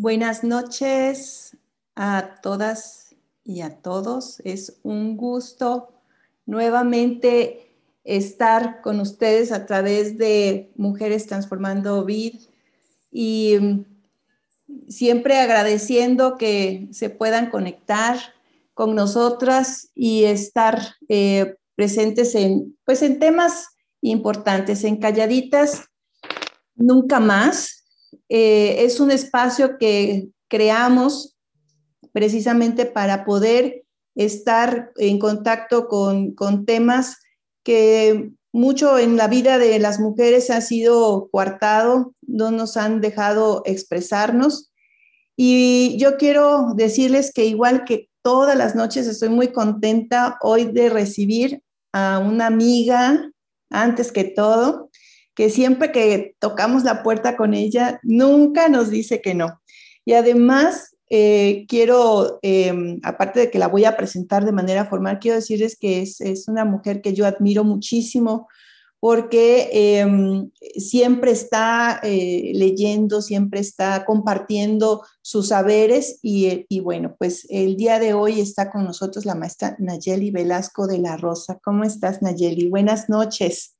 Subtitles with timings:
[0.00, 1.56] Buenas noches
[1.96, 4.40] a todas y a todos.
[4.44, 5.88] Es un gusto
[6.46, 7.74] nuevamente
[8.04, 12.36] estar con ustedes a través de Mujeres Transformando Vid
[13.10, 13.84] y mm,
[14.88, 18.20] siempre agradeciendo que se puedan conectar
[18.74, 25.88] con nosotras y estar eh, presentes en, pues, en temas importantes, en calladitas,
[26.76, 27.77] nunca más,
[28.28, 31.36] eh, es un espacio que creamos
[32.12, 36.34] precisamente para poder estar en contacto con,
[36.66, 37.18] temas
[37.62, 43.62] que mucho en la vida de las mujeres ha sido coartado, no nos han dejado
[43.64, 44.72] expresarnos.
[45.36, 50.88] Y yo quiero decirles que igual que todas las noches estoy muy contenta hoy de
[50.88, 53.30] recibir a una amiga,
[53.70, 54.87] antes que todo,
[55.38, 59.60] que siempre que tocamos la puerta con ella, nunca nos dice que no.
[60.04, 65.20] Y además, eh, quiero, em, aparte de que la voy a presentar de manera formal,
[65.20, 68.48] quiero decirles que es, una mujer que yo admiro muchísimo
[68.98, 77.46] porque em, siempre está eh, leyendo, siempre está compartiendo sus saberes y, y, bueno, pues
[77.48, 81.60] el día de hoy está con nosotros la maestra Nayeli Velasco de la Rosa.
[81.62, 82.68] ¿Cómo estás, Nayeli?
[82.68, 83.77] Buenas noches.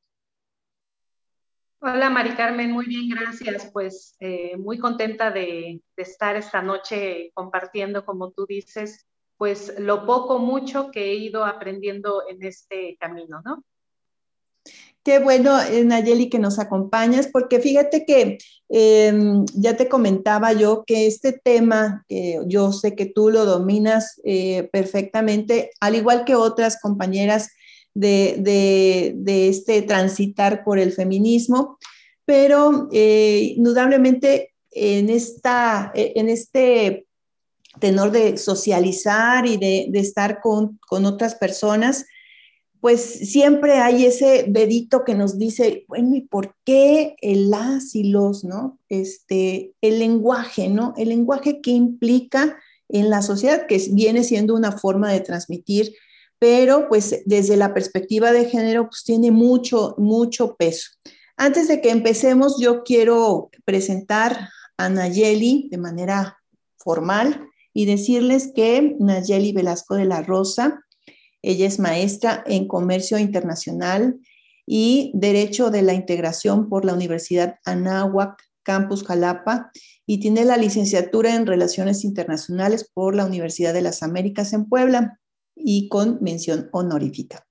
[1.80, 3.70] Hola Mari Carmen, muy bien, gracias.
[3.72, 9.06] Pues eh, muy contenta de, estar esta noche compartiendo, como tú dices,
[9.36, 13.62] pues lo poco, mucho que he ido aprendiendo en este camino, ¿no?
[15.04, 18.38] Qué bueno, eh, Nayeli, que nos acompañas, porque fíjate que
[18.68, 22.04] em, ya te comentaba yo que este tema,
[22.46, 27.50] yo sé que tú lo dominas eh, perfectamente, al igual que otras compañeras
[27.94, 31.78] de, este transitar por el feminismo,
[32.24, 37.06] pero eh, indudablemente en, esta, en este
[37.78, 42.06] tenor de socializar y de, estar con, otras personas,
[42.80, 48.04] pues siempre hay ese dedito que nos dice, bueno, ¿y por qué el las y
[48.04, 48.78] los, no?
[48.88, 50.94] Este, el lenguaje, ¿no?
[50.96, 52.56] El lenguaje que implica
[52.88, 55.92] en la sociedad, que viene siendo una forma de transmitir
[56.38, 60.90] pero pues desde la perspectiva de género pues tiene mucho, mucho peso.
[61.36, 66.38] Antes de que empecemos, yo quiero presentar a Nayeli de manera
[66.76, 70.84] formal y decirles que Nayeli Velasco de la Rosa,
[71.42, 74.18] ella es maestra en Comercio Internacional
[74.66, 79.70] y Derecho de la Integración por la Universidad Anáhuac, Campus Jalapa,
[80.06, 85.18] y tiene la licenciatura en Relaciones Internacionales por la Universidad de las Américas en Puebla
[85.58, 87.44] y con mención honorífica.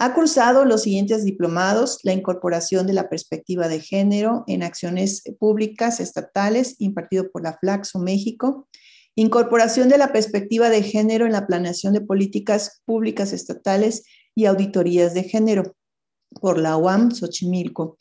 [0.00, 5.98] Ha cursado los siguientes diplomados, la incorporación de la perspectiva de género en acciones públicas
[5.98, 8.68] estatales impartido por la Flaxo México,
[9.16, 14.04] incorporación de la perspectiva de género en la planeación de políticas públicas estatales
[14.36, 15.74] y auditorías de género
[16.40, 17.96] por la UAM Xochimilco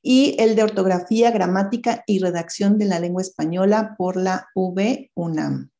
[0.00, 5.71] y el de ortografía, gramática y redacción de la lengua española por la V UNAM.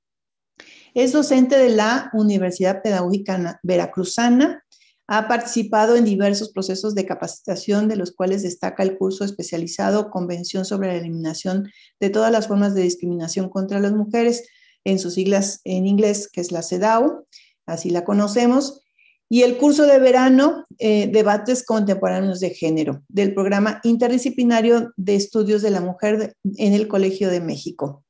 [0.95, 4.63] Es docente de la Universidad Pedagógica Veracruzana.
[5.07, 10.67] Ha participado en diversos procesos de capacitación, de los cuales destaca el curso especializado Convención
[10.67, 14.47] sobre la Eliminación de todas las formas de discriminación contra las mujeres,
[14.85, 17.25] en sus siglas en inglés, que es la CEDAW,
[17.65, 18.83] así la conocemos,
[19.31, 25.63] y el curso de verano, eh, Debates Contemporáneos de Género, del programa interdisciplinario de estudios
[25.63, 28.05] de la mujer en el Colegio de México.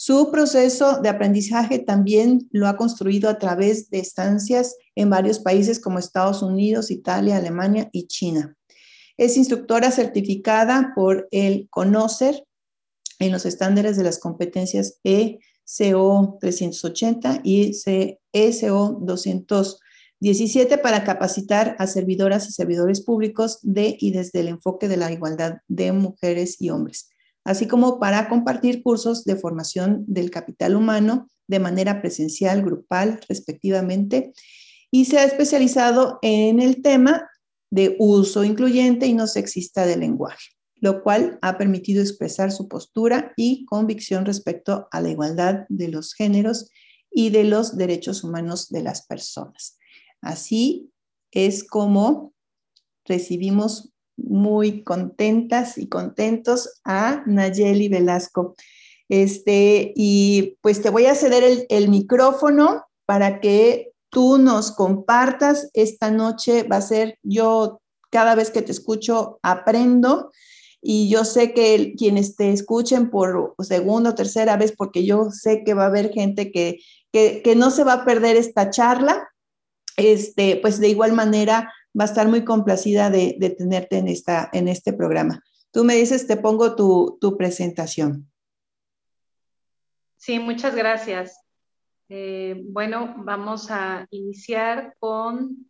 [0.00, 5.80] Su proceso de aprendizaje también lo ha construido a través de estancias en varios países
[5.80, 8.56] como Estados Unidos, Italia, Alemania y China.
[9.16, 12.44] Es instructora certificada por el CONOCER
[13.18, 17.72] en los estándares de las competencias ECO 380 y
[18.32, 24.96] ECO 217 para capacitar a servidoras y servidores públicos de y desde el enfoque de
[24.96, 27.10] la igualdad de mujeres y hombres
[27.48, 34.34] así como para compartir cursos de formación del capital humano de manera presencial, grupal, respectivamente,
[34.90, 37.26] y se ha especializado en el tema
[37.70, 43.32] de uso incluyente y no sexista del lenguaje, lo cual ha permitido expresar su postura
[43.34, 46.68] y convicción respecto a la igualdad de los géneros
[47.10, 49.78] y de los derechos humanos de las personas.
[50.20, 50.92] Así
[51.30, 52.34] es como
[53.06, 58.54] recibimos muy contentas y contentos a Nayeli Velasco.
[59.08, 65.70] Este, y pues te voy a ceder el, micrófono para que tú nos compartas.
[65.72, 67.80] Esta noche va a ser yo,
[68.10, 70.30] cada vez que te escucho, aprendo.
[70.80, 75.64] Y yo sé que quienes te escuchen por segunda o tercera vez, porque yo sé
[75.64, 76.78] que va a haber gente que,
[77.12, 79.28] que, que no se va a perder esta charla,
[79.96, 84.68] este, pues de igual manera va a estar muy complacida de, tenerte en, esta, en
[84.68, 85.42] este programa.
[85.72, 88.30] Tú me dices, te pongo tu, tu presentación.
[90.16, 91.40] Sí, muchas gracias.
[92.08, 95.66] Eh, bueno, vamos a iniciar con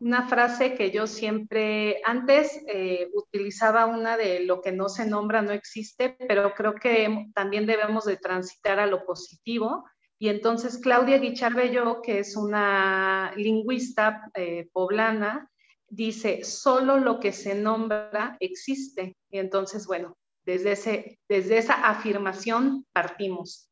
[0.00, 5.42] una frase que yo siempre, antes eh, utilizaba una de lo que no se nombra
[5.42, 9.84] no existe, pero creo que también debemos de transitar a lo positivo.
[10.18, 15.48] Y entonces Claudia Guichardello, que es una lingüista eh, poblana,
[15.88, 19.16] dice, solo lo que se nombra existe.
[19.30, 23.70] Y entonces, bueno, desde, ese, desde esa afirmación partimos.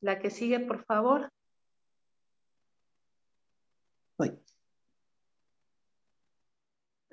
[0.00, 1.30] La que sigue, por favor.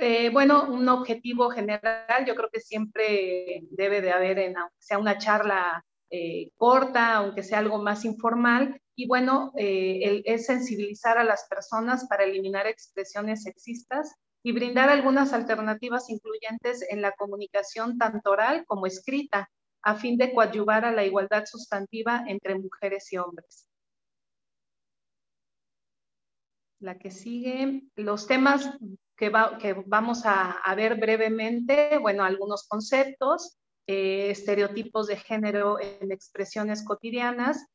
[0.02, 5.18] Eh, bueno, un objetivo general, yo creo que siempre debe de haber, en, sea una
[5.18, 11.48] charla eh, corta, aunque sea algo más informal, y bueno, eh, es sensibilizar a las
[11.50, 14.14] personas para eliminar expresiones sexistas
[14.44, 19.50] y brindar algunas alternativas incluyentes en la comunicación tanto oral como escrita,
[19.82, 23.70] a fin de coadyuvar a la igualdad sustantiva entre mujeres y hombres.
[26.80, 28.70] La que sigue, los temas
[29.18, 29.30] que,
[29.86, 33.58] vamos a, ver brevemente, bueno, algunos conceptos,
[33.92, 37.66] eh, estereotipos de género en expresiones cotidianas,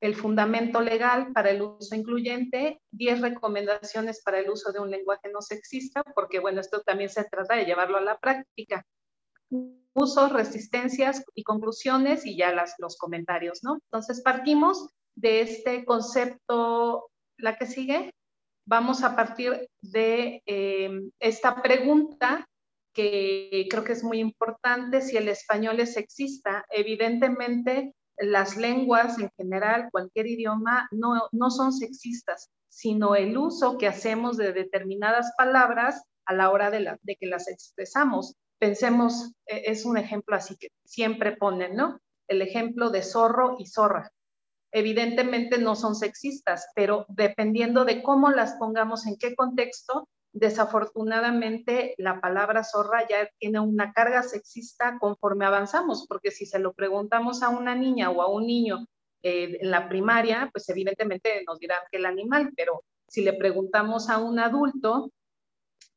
[0.00, 5.30] el fundamento legal para el uso incluyente, 10 recomendaciones para el uso de un lenguaje
[5.32, 8.84] no sexista, porque bueno, esto también se trata de llevarlo a la práctica.
[9.92, 13.74] Usos, resistencias y conclusiones y ya las, los comentarios, ¿no?
[13.74, 18.12] Entonces partimos de este concepto, la que sigue,
[18.66, 22.44] vamos a partir de em, esta pregunta
[23.00, 26.64] que creo que es muy importante, si el español es sexista.
[26.70, 33.88] Evidentemente, las lenguas en general, cualquier idioma, no, no son sexistas, sino el uso que
[33.88, 38.34] hacemos de determinadas palabras a la hora de, la, de que las expresamos.
[38.58, 42.00] Pensemos, e, es un ejemplo así que siempre ponen, ¿no?
[42.28, 44.10] El ejemplo de zorro y zorra
[44.72, 52.20] evidentemente no son sexistas, pero dependiendo de cómo las pongamos, en qué contexto, desafortunadamente la
[52.20, 57.48] palabra zorra ya tiene una carga sexista conforme avanzamos, porque si se lo preguntamos a
[57.48, 58.86] una niña o a un niño
[59.22, 64.08] eh, en la primaria, pues evidentemente nos dirán que el animal, pero si le preguntamos
[64.08, 65.10] a un adulto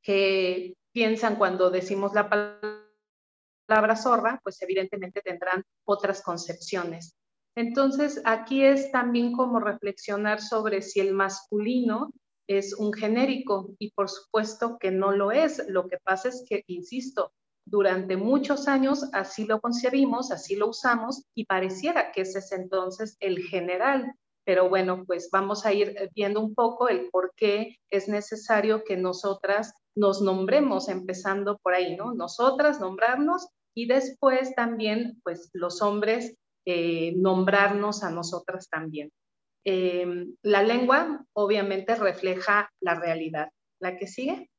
[0.01, 7.15] qué piensan cuando decimos la palabra zorra, pues evidentemente tendrán otras concepciones.
[7.55, 12.11] Entonces, aquí es también como reflexionar sobre si el masculino
[12.47, 15.63] es un genérico y por supuesto que no lo es.
[15.67, 17.31] Lo que pasa es que, insisto,
[17.65, 23.15] durante muchos años así lo concebimos, así lo usamos y pareciera que ese es entonces
[23.19, 24.13] el general.
[24.45, 28.97] Pero bueno, pues vamos a ir viendo un poco el por qué es necesario que
[28.97, 32.13] nosotras nos nombremos, empezando por ahí, ¿no?
[32.13, 36.35] Nosotras nombrarnos y después también, pues los hombres
[36.65, 39.11] eh, nombrarnos a nosotras también.
[39.65, 43.49] Eh, la lengua obviamente refleja la realidad.
[43.79, 44.49] ¿La que sigue?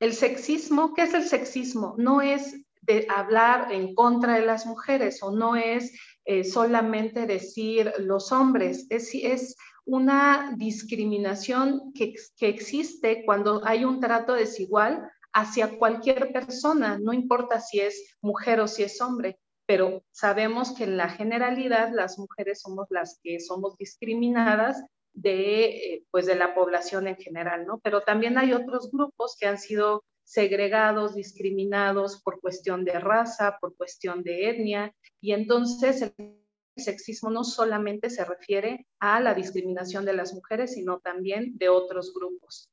[0.00, 1.94] El sexismo, ¿qué es el sexismo?
[1.98, 5.92] No es de hablar en contra de las mujeres o no es
[6.24, 14.34] eh, solamente decir los hombres, es, es una discriminación que existe cuando hay un trato
[14.34, 19.38] desigual hacia cualquier persona, no importa si es mujer o si es hombre
[19.70, 26.04] pero sabemos que en la generalidad las mujeres somos las que somos discriminadas de, eh,
[26.10, 27.78] pues de la población en general, ¿no?
[27.78, 33.76] Pero también hay otros grupos que han sido segregados, discriminados por cuestión de raza, por
[33.76, 36.42] cuestión de etnia, y entonces el
[36.76, 42.12] sexismo no solamente se refiere a la discriminación de las mujeres, sino también de otros
[42.12, 42.68] grupos.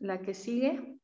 [0.00, 0.98] La que sigue.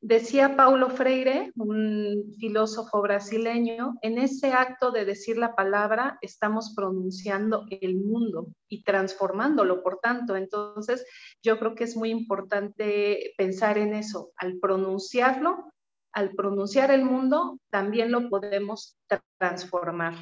[0.00, 7.66] Decía Paulo Freire, un filósofo brasileño, en ese acto de decir la palabra estamos pronunciando
[7.68, 10.36] el mundo y transformándolo, por tanto.
[10.36, 11.04] Entonces,
[11.42, 14.30] yo creo que es muy importante pensar en eso.
[14.36, 15.72] Al pronunciarlo,
[16.12, 18.96] al pronunciar el mundo, también lo podemos
[19.36, 20.14] transformar.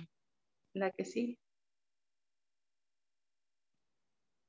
[0.72, 1.38] La que sí.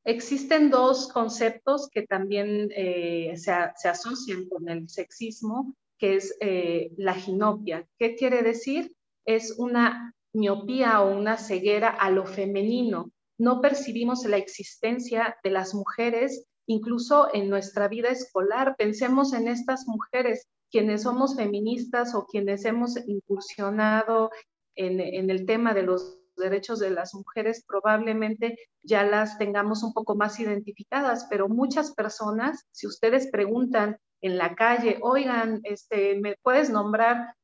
[0.08, 7.14] Existen dos conceptos que también eh, se, asocian con el sexismo, que es eh, la
[7.14, 7.86] ginopia.
[8.00, 8.96] ¿Qué quiere decir?
[9.26, 13.12] Es una miopía o una ceguera a lo femenino.
[13.38, 18.76] No percibimos la existencia de las mujeres, incluso en nuestra vida escolar.
[18.78, 24.32] Pensemos en estas mujeres, quienes somos feministas o quienes hemos incursionado
[24.74, 29.94] en, en el tema de los derechos de las mujeres probablemente ya las tengamos un
[29.94, 36.36] poco más identificadas, pero muchas personas, si ustedes preguntan en la calle, oigan, este, ¿me
[36.42, 37.36] puedes nombrar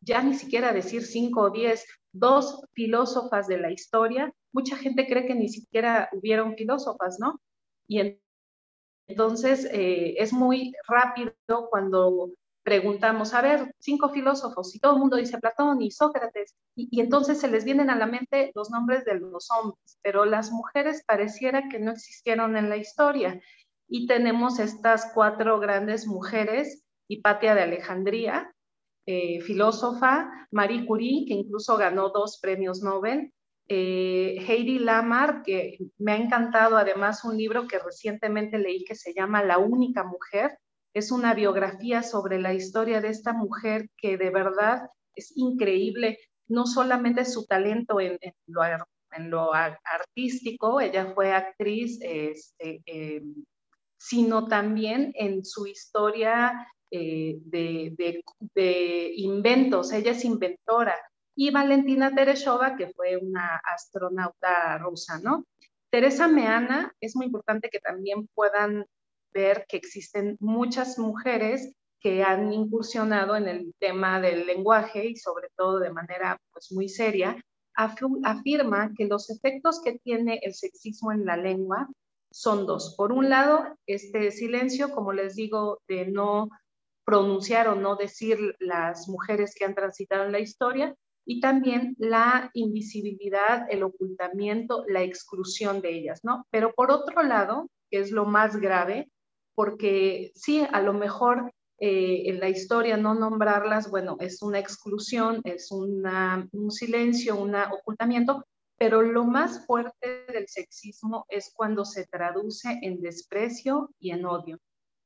[0.00, 4.32] ya ni siquiera decir cinco o diez, dos filósofas de la historia?
[4.52, 7.40] Mucha gente cree que ni siquiera hubieron filósofas, ¿no?
[7.88, 8.18] Y
[9.08, 11.34] entonces eh, es muy rápido
[11.70, 12.30] cuando
[12.66, 17.38] preguntamos, a ver, cinco filósofos, y todo el mundo dice Platón y Sócrates, y, entonces
[17.38, 21.68] se les vienen a la mente los nombres de los hombres, pero las mujeres pareciera
[21.68, 23.40] que no existieron en la historia.
[23.86, 28.52] Y tenemos estas cuatro grandes mujeres, Hipatia de Alejandría,
[29.06, 33.32] eh, filósofa, Marie Curie, que incluso ganó dos premios Nobel,
[33.68, 39.14] eh, Heidi Lamar, que me ha encantado además un libro que recientemente leí que se
[39.14, 40.58] llama La única mujer.
[40.96, 46.64] Es una biografía sobre la historia de esta mujer que de verdad es increíble, no
[46.64, 53.22] solamente su talento en, lo, artístico, ella fue actriz, este, eh,
[53.98, 58.22] sino también en su historia eh, de,
[59.16, 59.92] inventos.
[59.92, 60.96] Ella es inventora.
[61.36, 65.44] Y Valentina Tereshova, que fue una astronauta rusa, ¿no?
[65.90, 68.86] Teresa Meana, es muy importante que también puedan
[69.36, 75.48] ver que existen muchas mujeres que han incursionado en el tema del lenguaje y sobre
[75.56, 77.36] todo de manera pues, muy seria,
[77.74, 81.88] afirma que los efectos que tiene el sexismo en la lengua
[82.32, 82.94] son dos.
[82.96, 86.48] Por un lado, este silencio, como les digo, de no
[87.04, 90.94] pronunciar o no decir las mujeres que han transitado en la historia,
[91.26, 96.46] y también la invisibilidad, el ocultamiento, la exclusión de ellas, ¿no?
[96.50, 99.10] Pero por otro lado, que es lo más grave,
[99.56, 105.40] porque sí, a lo mejor eh, en la historia no nombrarlas, bueno, es una exclusión,
[105.44, 108.44] es un silencio, un ocultamiento,
[108.78, 114.58] pero lo más fuerte del sexismo es cuando se traduce en desprecio y en odio.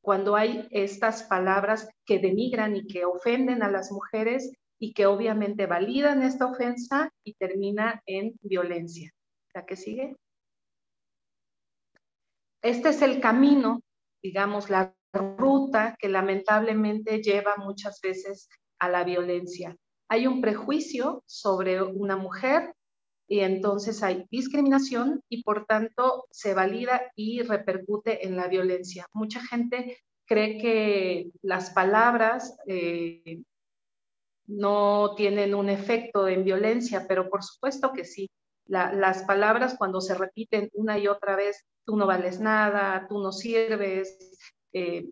[0.03, 5.67] Cuando hay estas palabras que denigran y que ofenden a las mujeres y que obviamente
[5.67, 9.13] validan esta ofensa y termina en violencia.
[9.55, 10.17] ¿La que sigue?
[12.63, 13.83] Este es el camino,
[14.23, 18.49] digamos, la ruta que lamentablemente lleva muchas veces
[18.79, 19.77] a la violencia.
[20.09, 22.75] Hay un prejuicio sobre una mujer
[23.29, 29.07] y entonces hay discriminación y por tanto se valida y repercute en la violencia.
[29.13, 33.43] Mucha gente cree que las palabras eh,
[34.47, 38.29] no tienen un efecto en violencia, pero por supuesto que sí.
[38.71, 43.33] Las palabras cuando se repiten una y otra vez, tú no vales nada, tú no
[43.33, 44.17] sirves,
[44.73, 45.11] eh,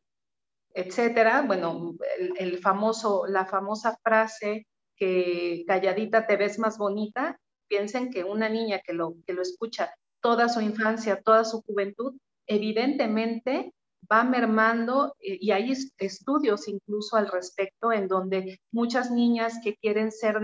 [0.72, 1.42] etcétera.
[1.42, 1.94] Bueno,
[2.38, 7.38] el famoso, la famosa frase que calladita te ves más bonita,
[7.68, 12.14] piensen que una niña que lo, que lo escucha toda su infancia, toda su juventud,
[12.46, 13.72] evidentemente
[14.10, 20.10] va mermando eh, y hay estudios incluso al respecto en donde muchas niñas que quieren
[20.12, 20.40] ser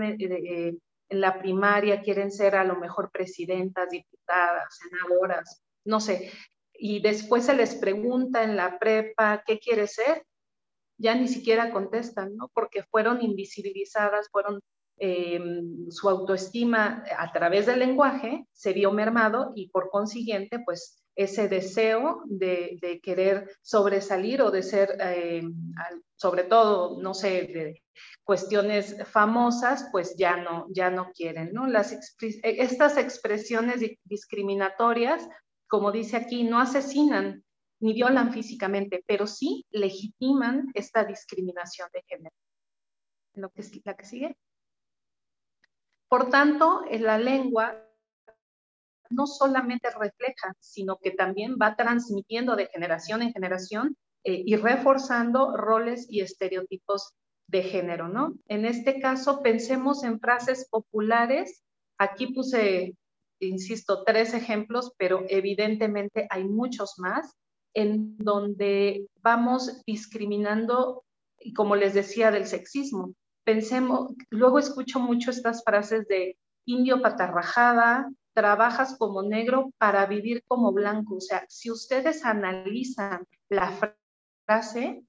[1.09, 6.31] en la primaria, quieren ser a lo mejor presidentas, diputadas, senadoras, no sé,
[6.73, 10.25] y después se les pregunta en la prepa qué quiere ser,
[10.97, 12.49] ya ni siquiera contestan, ¿no?
[12.53, 14.61] Porque fueron invisibilizadas, fueron
[14.97, 15.41] eh,
[15.89, 22.21] su autoestima a través del lenguaje se vio mermado y por consiguiente, pues ese deseo
[22.25, 25.43] de, querer sobresalir o de ser, eh,
[26.15, 27.83] sobre todo, no sé, de
[28.25, 31.67] cuestiones famosas, pues ya no, ya no quieren, ¿no?
[31.67, 31.95] Las,
[32.43, 35.27] estas expresiones discriminatorias,
[35.67, 37.43] como dice aquí, no asesinan
[37.79, 42.35] ni violan físicamente, pero sí legitiman esta discriminación de género.
[43.35, 44.37] Lo que, la que sigue.
[46.07, 47.85] Por tanto, la lengua
[49.09, 55.55] no solamente refleja, sino que también va transmitiendo de generación en generación eh, y reforzando
[55.55, 57.13] roles y estereotipos
[57.47, 58.33] de género, ¿no?
[58.47, 61.63] En este caso, pensemos en frases populares.
[61.97, 62.95] Aquí puse,
[63.39, 67.35] insisto, tres ejemplos, pero evidentemente hay muchos más
[67.73, 71.03] en donde vamos discriminando
[71.45, 73.13] y como les decía, del sexismo.
[73.43, 80.73] Pensemos, luego escucho mucho estas frases de indio patarrajada, trabajas como negro para vivir como
[80.73, 81.17] blanco.
[81.17, 83.71] O sea, si ustedes analizan la
[84.47, 85.03] frase,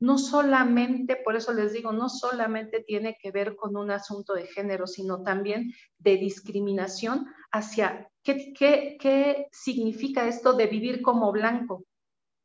[0.00, 4.46] no solamente, por eso les digo, no solamente tiene que ver con un asunto de
[4.46, 11.84] género, sino también de discriminación hacia qué, qué, significa esto de vivir como blanco.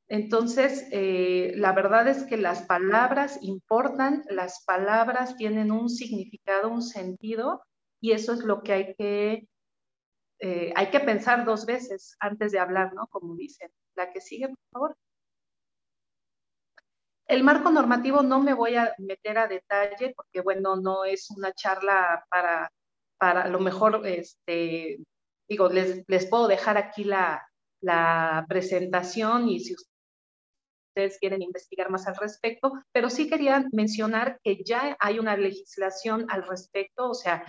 [0.08, 6.82] Entonces, eh, la verdad es que las palabras importan, las palabras tienen un significado, un
[6.82, 7.64] sentido,
[8.02, 9.48] y eso es lo que hay que,
[10.40, 13.08] eh, hay que pensar dos veces antes de hablar, ¿no?
[13.08, 13.70] Como dicen.
[13.96, 14.98] La que sigue, por favor.
[17.28, 21.54] El marco normativo no me voy a meter a detalle porque, bueno, no es una
[21.54, 22.70] charla para,
[23.18, 25.00] para lo mejor, este,
[25.48, 27.42] digo, les, les puedo dejar aquí la,
[27.82, 29.76] la presentación y si
[30.94, 36.26] ustedes quieren investigar más al respecto, pero sí quería mencionar que ya hay una legislación
[36.30, 37.44] al respecto, o sea,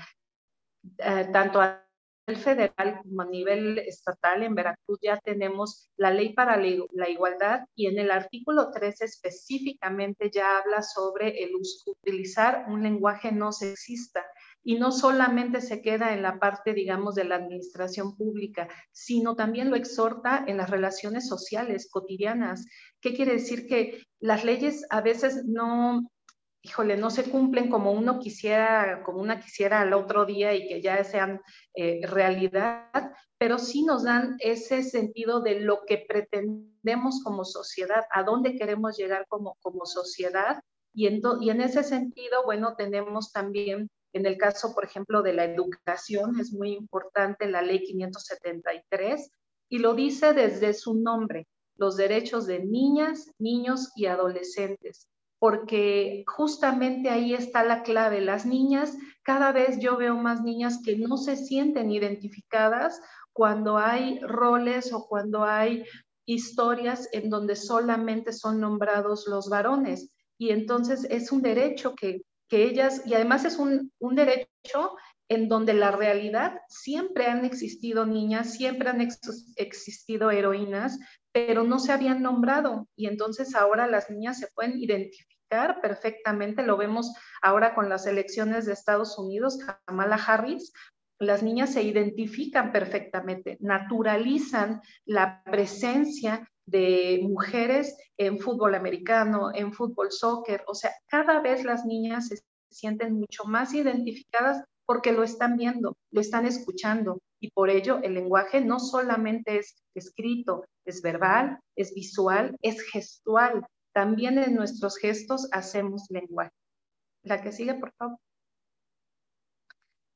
[0.99, 1.84] eh, tanto a
[2.26, 7.87] federal como a nivel estatal, en Veracruz ya tenemos la ley para la igualdad y
[7.87, 11.50] en el artículo 3 específicamente ya habla sobre el
[11.87, 14.25] utilizar un lenguaje no sexista
[14.62, 19.69] y no solamente se queda en la parte, digamos, de la administración pública, sino también
[19.69, 22.64] lo exhorta en las relaciones sociales cotidianas.
[23.02, 23.66] ¿Qué quiere decir?
[23.66, 26.11] Que las leyes a veces no,
[26.64, 30.80] híjole, no se cumplen como uno quisiera, como una quisiera al otro día y que
[30.80, 31.42] ya sean
[31.75, 38.23] eh, realidad, pero sí nos dan ese sentido de lo que pretendemos como sociedad, a
[38.23, 40.62] dónde queremos llegar como, como sociedad.
[40.94, 45.35] Y en, y en ese sentido, bueno, tenemos también, en el caso, por ejemplo, de
[45.35, 49.31] la educación, es muy importante la ley 573,
[49.68, 51.46] y lo dice desde su nombre,
[51.77, 55.09] los derechos de niñas, niños y adolescentes
[55.44, 58.22] porque justamente ahí está la clave.
[58.22, 62.98] Las niñas, cada vez yo veo más niñas que no se sienten identificadas
[63.35, 65.85] cuando hay roles o cuando hay
[66.24, 70.16] historias en donde solamente son nombrados los varones.
[70.38, 74.96] Y entonces es un derecho que, ellas, y además es un, un derecho
[75.28, 79.07] en donde la realidad siempre han existido niñas, siempre han
[79.57, 80.98] existido heroínas,
[81.33, 82.88] pero no se habían nombrado.
[82.96, 85.34] Y entonces ahora las niñas se pueden identificar
[85.80, 90.72] perfectamente, lo vemos ahora con las elecciones de Estados Unidos, Kamala Harris,
[91.20, 100.11] las niñas se identifican perfectamente, naturalizan la presencia de mujeres en fútbol americano, en fútbol
[100.11, 102.38] soccer, o sea, cada vez las niñas se
[102.70, 108.14] sienten mucho más identificadas porque lo están viendo, lo están escuchando y por ello el
[108.14, 113.66] lenguaje no solamente es escrito, es verbal, es visual, es gestual.
[113.94, 116.52] También en nuestros gestos hacemos lenguaje.
[117.22, 118.18] La que sigue, por favor.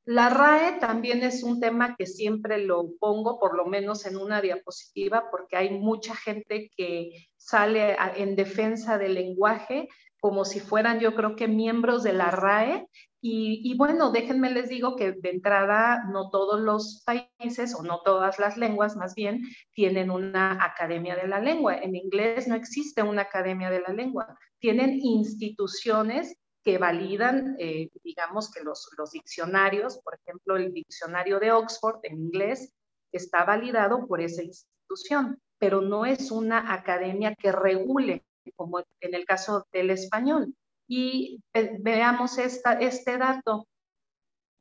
[0.04, 4.40] La RAE también es un tema que siempre lo pongo, por lo menos en una
[4.40, 9.88] diapositiva, porque hay mucha gente que sale en defensa del lenguaje
[10.20, 12.88] como si fueran, yo creo que miembros de la RAE
[13.20, 18.38] y, bueno, déjenme les digo que de entrada no todos los países o no todas
[18.38, 21.76] las lenguas más bien tienen una academia de la lengua.
[21.76, 24.38] En inglés no existe una academia de la lengua.
[24.61, 31.50] Tienen instituciones que validan, eh, digamos que los, los diccionarios, por ejemplo, el diccionario de
[31.50, 32.72] Oxford en inglés
[33.11, 38.24] está validado por esa institución, pero no es una academia que regule,
[38.56, 40.54] como en el caso del español.
[40.88, 43.68] Y eh, veamos esta, este dato.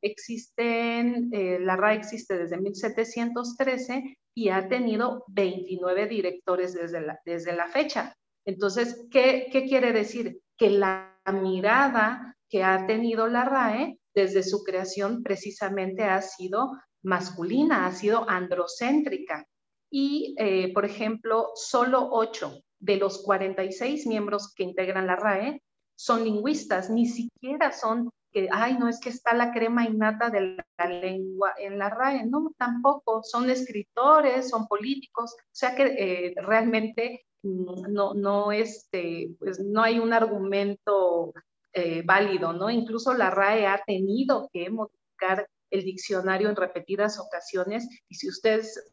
[0.02, 7.52] Existen, eh, la RAE existe desde 1713 y ha tenido 29 directores desde la, desde
[7.52, 8.14] la fecha.
[8.44, 10.40] Entonces, ¿qué, ¿qué quiere decir?
[10.56, 16.72] Que la mirada que ha tenido la RAE desde su creación precisamente ha sido
[17.02, 19.46] masculina, ha sido androcéntrica.
[19.90, 25.62] Y, eh, por ejemplo, solo 8 de los 46 miembros que integran la RAE
[25.96, 30.56] son lingüistas, ni siquiera son que, ay, no es que está la crema innata de
[30.78, 36.34] la lengua en la RAE, no, tampoco, son escritores, son políticos, o sea que eh,
[36.36, 41.32] realmente no, no, este, pues no hay un argumento
[41.72, 42.70] eh, válido, ¿no?
[42.70, 48.92] Incluso la RAE ha tenido que modificar el diccionario en repetidas ocasiones y si ustedes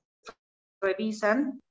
[0.81, 1.61] revisan,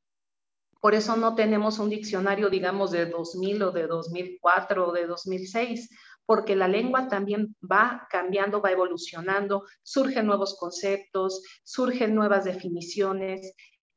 [0.85, 5.89] por eso no tenemos un diccionario, digamos, de 2000 o de 2004 o de 2006,
[6.27, 13.55] porque la lengua también va cambiando, va evolucionando, surgen nuevos conceptos, surgen nuevas definiciones.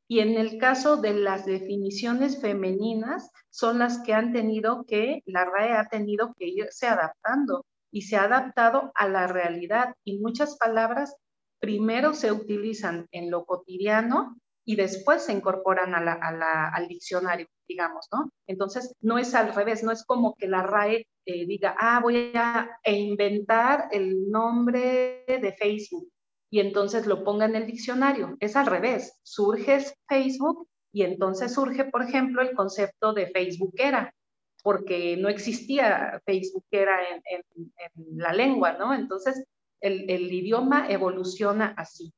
[0.08, 5.44] Y en el caso de las definiciones femeninas, son las que han tenido que, la
[5.44, 9.94] RAE ha tenido que irse adaptando y se ha adaptado a la realidad.
[10.04, 11.14] Y muchas palabras
[11.60, 14.38] primero se utilizan en lo cotidiano
[14.68, 18.30] y después se incorporan al diccionario, digamos, ¿no?
[18.46, 22.32] Entonces, no es al revés, no es como que la RAE eh, diga, ah, voy
[22.34, 26.12] a inventar el nombre de Facebook
[26.50, 28.36] y entonces lo ponga en el diccionario.
[28.40, 34.14] Es al revés, surge Facebook y entonces surge, por ejemplo, el concepto de Facebookera,
[34.62, 38.92] porque no existía Facebookera en, en, la lengua, ¿no?
[38.92, 39.42] Entonces,
[39.80, 42.12] el, el idioma evoluciona así.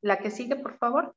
[0.00, 1.16] La que sigue, por favor.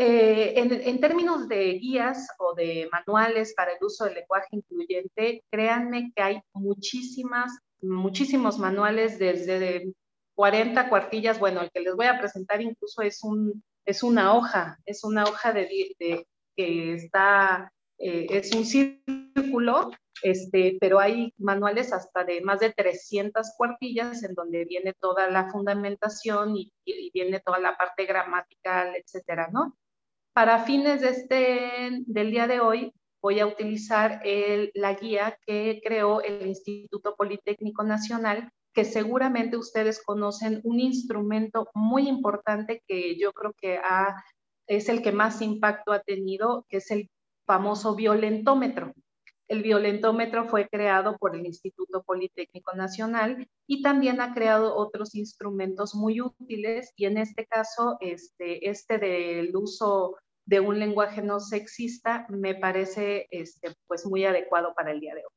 [0.00, 6.12] Eh, en, términos de guías o de manuales para el uso del lenguaje incluyente, créanme
[6.14, 9.92] que hay muchísimas muchísimos manuales desde
[10.34, 11.40] 40 cuartillas.
[11.40, 15.24] Bueno, el que les voy a presentar incluso es, un, es una hoja, es una
[15.24, 15.68] hoja de,
[16.56, 19.90] que está, eh, es un círculo,
[20.22, 25.50] este, pero hay manuales hasta de más de 300 cuartillas en donde viene toda la
[25.50, 29.76] fundamentación y, y viene toda la parte gramatical, etcétera, ¿no?
[30.38, 34.22] Para fines de este, del día de hoy, voy a utilizar
[34.72, 42.08] la guía que creó el Instituto Politécnico Nacional, que seguramente ustedes conocen, un instrumento muy
[42.08, 43.80] importante que yo creo que
[44.68, 47.10] es el que más impacto ha tenido, que es el
[47.44, 48.92] famoso violentómetro.
[49.48, 55.96] El violentómetro fue creado por el Instituto Politécnico Nacional y también ha creado otros instrumentos
[55.96, 60.16] muy útiles y en este caso este, este del uso
[60.48, 65.20] de un lenguaje no sexista me parece este, pues muy adecuado para el día de
[65.20, 65.32] hoy.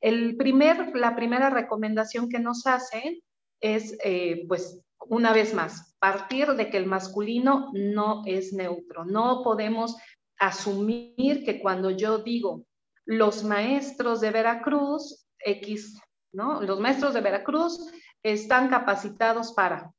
[0.00, 3.20] El primer, la primera recomendación que nos hacen
[3.60, 9.04] es, eh, pues, una vez más, partir de que el masculino no es neutro.
[9.04, 9.96] No podemos
[10.38, 12.64] asumir que cuando yo digo
[13.06, 16.00] los maestros de Veracruz, X,
[16.32, 16.62] ¿no?
[16.62, 19.92] Los maestros de Veracruz están capacitados para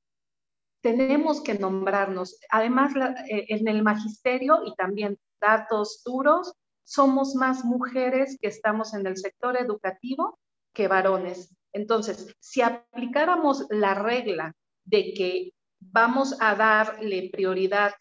[0.85, 2.39] tenemos que nombrarnos.
[2.51, 2.93] Además,
[3.27, 9.17] eh, en el magisterio y también datos duros, somos más mujeres que estamos en el
[9.17, 10.37] sector educativo
[10.75, 11.49] que varones.
[11.73, 17.95] Entonces, si aplicáramos la regla de que vamos a darle prioridad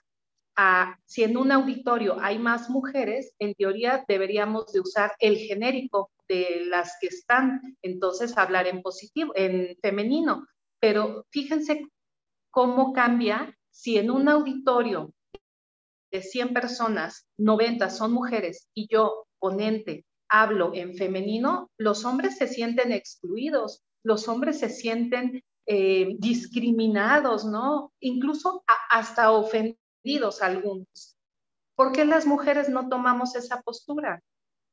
[0.54, 6.10] a, si en un auditorio hay más mujeres, en teoría deberíamos de usar el genérico
[6.28, 10.46] de las que están, entonces hablar en positivo, en femenino.
[10.80, 11.88] Pero fíjense
[12.54, 15.12] cómo cambia si en un auditorio
[16.12, 22.46] de 100 personas, 90 son mujeres y yo, ponente, hablo en femenino, los hombres se
[22.46, 27.92] sienten excluidos, los hombres se sienten eh, discriminados, ¿no?
[27.98, 31.16] Incluso hasta ofendidos algunos.
[31.74, 34.22] ¿Por qué las mujeres no tomamos esa postura?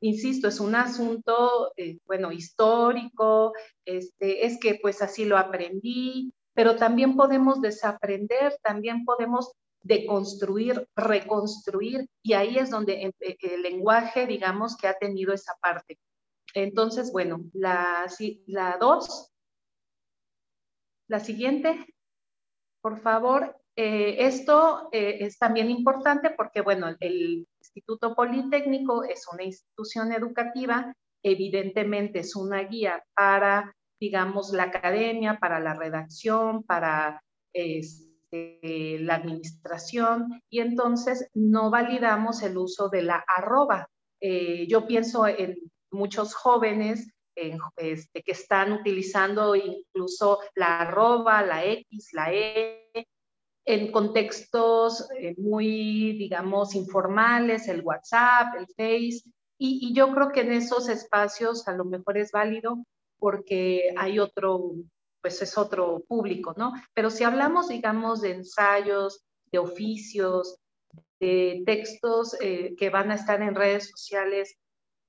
[0.01, 3.53] Insisto, es un asunto, eh, bueno, histórico,
[3.85, 9.51] este, es que pues así lo aprendí, pero también podemos desaprender, también podemos
[9.83, 15.97] deconstruir, reconstruir, y ahí es donde el lenguaje, digamos, que ha tenido esa parte.
[16.53, 18.05] Entonces, bueno, la,
[18.47, 19.31] la dos,
[21.07, 21.93] la siguiente,
[22.81, 23.57] por favor.
[23.75, 30.93] Eh, esto eh, es también importante porque, bueno, el Instituto Politécnico es una institución educativa,
[31.23, 40.41] evidentemente es una guía para digamos, la academia, para la redacción, para este, la administración,
[40.49, 43.87] y entonces no validamos el uso de la arroba.
[44.19, 45.55] Eh, yo pienso en
[45.91, 53.07] muchos jóvenes este, que están utilizando incluso la arroba, la X, la E,
[53.65, 60.41] en contextos eh, muy, digamos, informales, el WhatsApp, el Face, y, y, yo creo que
[60.41, 62.83] en esos espacios a lo mejor es válido,
[63.21, 64.73] porque hay otro,
[65.21, 66.73] pues es otro público, ¿no?
[66.95, 70.57] Pero si hablamos, digamos, de ensayos, de oficios,
[71.19, 74.57] de textos eh, que van a estar en redes sociales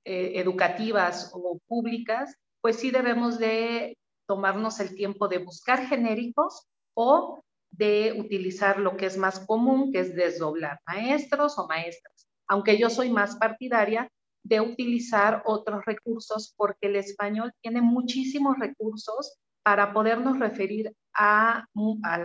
[0.04, 3.96] eh, educativas o públicas, pues sí debemos de
[4.28, 10.00] tomarnos el tiempo de buscar genéricos o de utilizar lo que es más común, que
[10.00, 12.28] es desdoblar maestros o maestras.
[12.46, 14.10] Aunque yo soy más partidaria
[14.44, 21.66] de utilizar otros recursos porque el español tiene muchísimos recursos para podernos referir a,
[22.02, 22.18] a,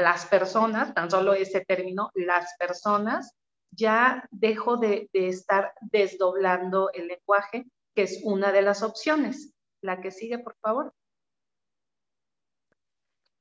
[0.00, 3.32] las, personas, tan solo ese término, las personas,
[3.70, 9.52] ya dejo de, de estar desdoblando el lenguaje, que es una de las opciones.
[9.82, 10.92] La que sigue, por favor.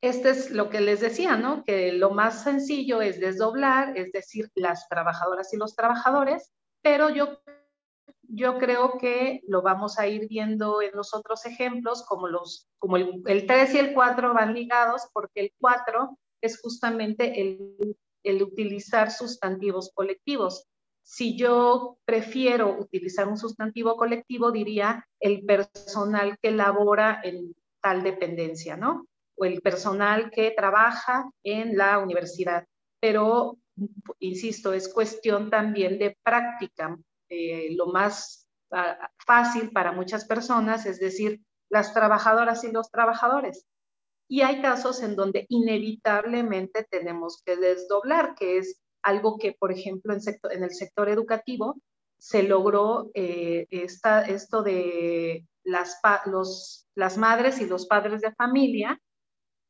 [0.02, 1.64] este es lo que les decía, ¿no?
[1.64, 7.40] Que lo más sencillo es desdoblar, es decir, las trabajadoras y los trabajadores, pero yo,
[8.28, 12.98] yo creo que lo vamos a ir viendo en los otros ejemplos, como, los, como
[12.98, 18.42] el, el 3 y el 4 van ligados, porque el 4 es justamente el, el
[18.42, 20.66] utilizar sustantivos colectivos.
[21.04, 28.78] Si yo prefiero utilizar un sustantivo colectivo, diría el personal que labora en tal dependencia,
[28.78, 29.06] ¿no?
[29.36, 32.66] O el personal que trabaja en la universidad.
[33.02, 33.58] Pero,
[34.20, 36.98] insisto, es cuestión también de práctica.
[37.34, 43.66] Eh, lo más ah, fácil para muchas personas es decir, las trabajadoras y los trabajadores.
[44.28, 50.14] Y hay casos en donde inevitablemente tenemos que desdoblar, que es algo que, por ejemplo,
[50.14, 51.76] en, el sector educativo
[52.20, 56.00] se logró eh, esto de las,
[56.96, 59.00] las madres y los padres de familia.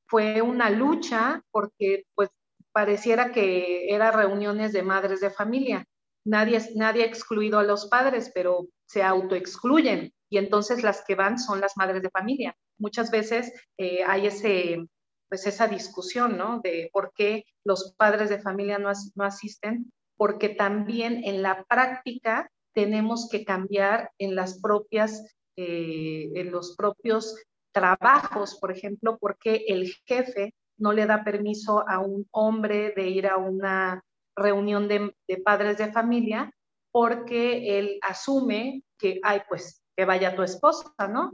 [0.07, 2.29] Fue una lucha porque pues
[2.73, 5.85] pareciera que era reuniones de madres de familia.
[6.25, 10.13] Nadie, nadie ha excluido a los padres, pero se autoexcluyen.
[10.29, 12.55] Y entonces las que van son las madres de familia.
[12.79, 14.85] Muchas veces eh, hay ese,
[15.29, 16.59] pues esa discusión, ¿no?
[16.63, 22.49] De por qué los padres de familia no, no asisten, porque también en la práctica
[22.73, 25.23] tenemos que cambiar en las propias,
[25.55, 27.35] eh, en los propios
[27.71, 33.27] trabajos, por ejemplo, porque el jefe no le da permiso a un hombre de ir
[33.27, 34.03] a una
[34.35, 36.53] reunión de, padres de familia
[36.91, 41.33] porque él asume que, ay, pues que vaya tu esposa, ¿no?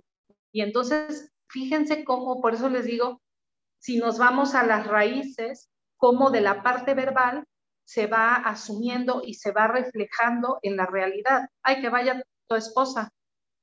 [0.51, 3.21] Y entonces fíjense cómo, por eso les digo,
[3.79, 7.45] si nos vamos a las raíces, cómo de la parte verbal
[7.85, 11.49] se va asumiendo y se va reflejando en la realidad.
[11.63, 13.09] Ay, que vaya tu esposa.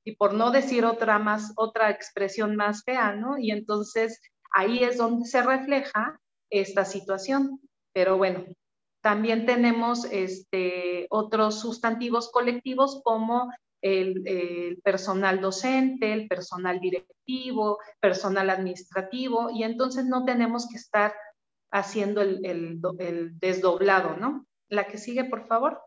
[0.04, 3.38] Y por no decir otra más, otra expresión más fea, ¿no?
[3.38, 4.20] Y entonces
[4.52, 6.20] ahí es donde se refleja
[6.50, 7.60] esta situación.
[7.92, 8.44] Pero bueno,
[9.06, 19.50] también tenemos este, otros sustantivos colectivos como el, personal docente, el personal directivo, personal administrativo,
[19.50, 21.14] y entonces no tenemos que estar
[21.70, 22.44] haciendo el,
[22.98, 24.44] el, desdoblado, ¿no?
[24.68, 25.80] La que sigue, por favor.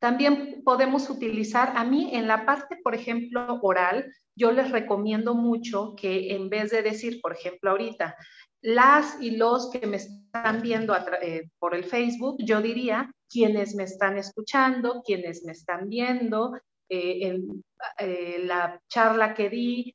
[0.00, 5.94] También podemos utilizar, a mí en la parte, por ejemplo, oral, yo les recomiendo mucho
[5.96, 8.16] que en vez de decir, por ejemplo, ahorita,
[8.64, 13.84] las y los que me están viendo eh, por el Facebook, yo diría quienes me
[13.84, 16.54] están escuchando, quienes me están viendo,
[16.88, 17.62] eh, en,
[17.98, 19.94] eh, la charla que di,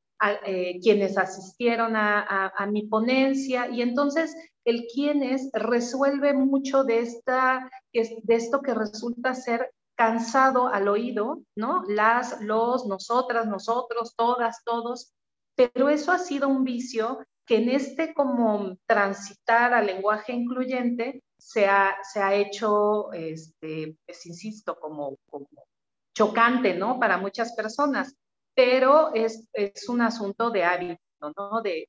[0.84, 8.62] quienes asistieron a, mi ponencia, y entonces el quienes resuelve mucho de, esta, de esto
[8.62, 11.86] que resulta ser cansado al oído, ¿no?
[11.88, 15.14] Las, los, nosotras, nosotros, todas, todos,
[15.56, 21.66] pero eso ha sido un vicio que en este como transitar al lenguaje incluyente se
[21.66, 25.18] ha, se ha hecho, este, pues insisto, como,
[26.16, 27.00] chocante, ¿no?
[27.00, 28.16] Para muchas personas,
[28.54, 31.02] pero es, es un asunto de hábito,
[31.36, 31.64] ¿no?
[31.64, 31.88] De,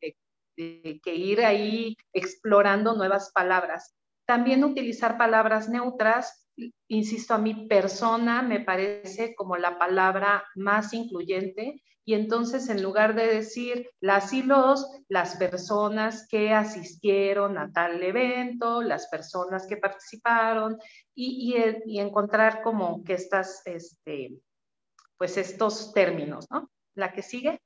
[0.56, 3.94] de, que ir ahí explorando nuevas palabras.
[4.26, 6.48] También utilizar palabras neutras,
[6.88, 13.14] insisto, a mi persona me parece como la palabra más incluyente y entonces en lugar
[13.14, 19.76] de decir las y los, las personas que asistieron a tal evento, las personas que
[19.76, 20.78] participaron
[21.14, 21.54] y,
[21.86, 24.40] y, encontrar como que estas, este,
[25.18, 26.70] pues estos términos, ¿no?
[26.94, 27.60] La que sigue.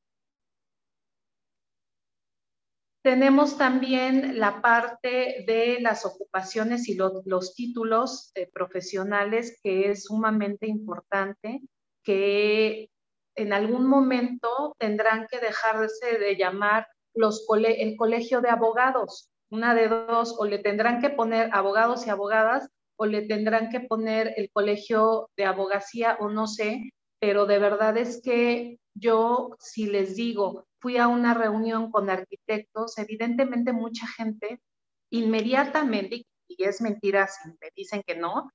[3.02, 10.66] Tenemos también la parte de las ocupaciones y los títulos eh, profesionales, que es sumamente
[10.66, 11.60] importante,
[12.02, 12.90] que
[13.36, 19.88] en algún momento tendrán que dejarse de llamar los el colegio de abogados, una de
[19.88, 24.50] dos, o le tendrán que poner abogados y abogadas, o le tendrán que poner el
[24.52, 30.66] colegio de abogacía, o no sé, pero de verdad es que yo, si les digo,
[30.80, 34.60] fui a una reunión con arquitectos, evidentemente mucha gente
[35.10, 38.50] inmediatamente, y es mentira si me dicen que no,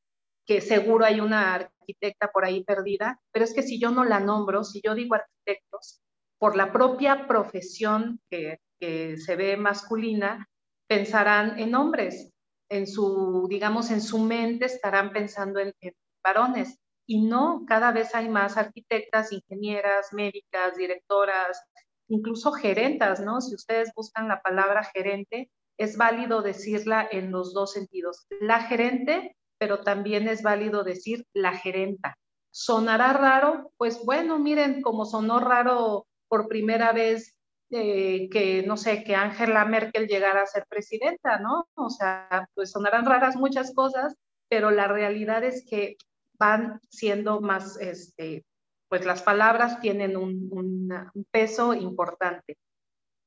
[0.50, 4.20] que seguro hay una arquitecta por ahí perdida, pero es que si yo no la
[4.20, 6.02] nombro, si yo digo arquitectos,
[6.40, 10.50] por la propia profesión que, se ve masculina,
[10.88, 12.32] pensarán en hombres,
[12.68, 16.80] en su, digamos, en su mente estarán pensando en, en varones.
[17.06, 21.62] Y no, cada vez hay más arquitectas, ingenieras, médicas, directoras,
[22.08, 23.40] incluso gerentas, ¿no?
[23.42, 28.26] Si ustedes buscan la palabra gerente, es válido decirla en los dos sentidos.
[28.40, 32.18] La gerente pero también es válido decir la gerenta.
[32.50, 33.72] ¿Sonará raro?
[33.78, 37.36] Pues bueno, miren, como sonó raro por primera vez
[37.72, 41.68] eh, que, no sé, que Angela Merkel llegara a ser presidenta, ¿no?
[41.76, 44.16] O sea, pues sonarán raras muchas cosas,
[44.48, 45.98] pero la realidad es que
[46.40, 48.46] van siendo más, este,
[48.88, 52.58] pues las palabras tienen un, un peso importante.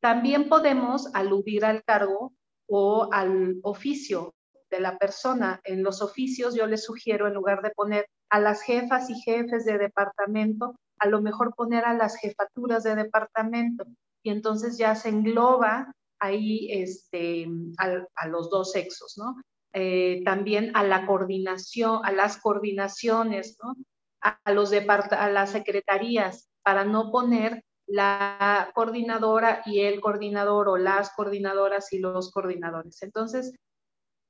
[0.00, 2.32] También podemos aludir al cargo
[2.66, 4.34] o al oficio
[4.72, 5.60] de la persona.
[5.62, 9.64] En los oficios yo les sugiero, en lugar de poner a las jefas y jefes
[9.64, 13.84] de departamento, a lo mejor poner a las jefaturas de departamento.
[14.24, 17.46] Y entonces ya se engloba ahí este,
[17.78, 19.36] a, los dos sexos, ¿no?
[19.74, 23.74] Eh, también a la coordinación, a las coordinaciones, ¿no?
[24.20, 31.10] A, los a las secretarías, para no poner la coordinadora y el coordinador o las
[31.10, 33.02] coordinadoras y los coordinadores.
[33.02, 33.52] Entonces,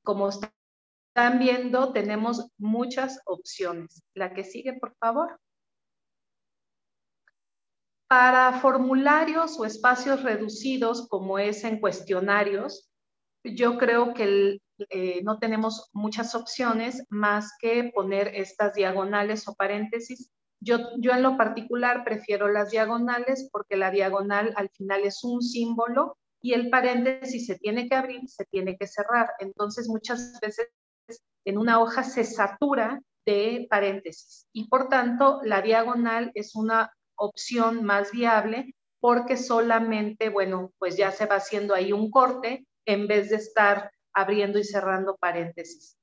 [0.03, 4.03] como están viendo, tenemos muchas opciones.
[4.15, 5.39] La que sigue, por favor.
[8.09, 12.91] Para formularios o espacios reducidos, como es en cuestionarios,
[13.45, 14.61] yo creo que
[14.91, 20.31] eh, no tenemos muchas opciones más que poner estas diagonales o paréntesis.
[20.61, 25.43] Yo, yo en lo particular prefiero las diagonales porque la diagonal al final es un
[25.43, 29.31] símbolo y el paréntesis se tiene que abrir, se tiene que cerrar.
[29.39, 30.69] Entonces muchas veces
[31.45, 37.85] en una hoja se satura de paréntesis y por tanto la diagonal es una opción
[37.85, 43.31] más viable porque solamente, bueno, pues ya se va haciendo ahí un corte en vez
[43.31, 45.97] de estar abriendo y cerrando paréntesis.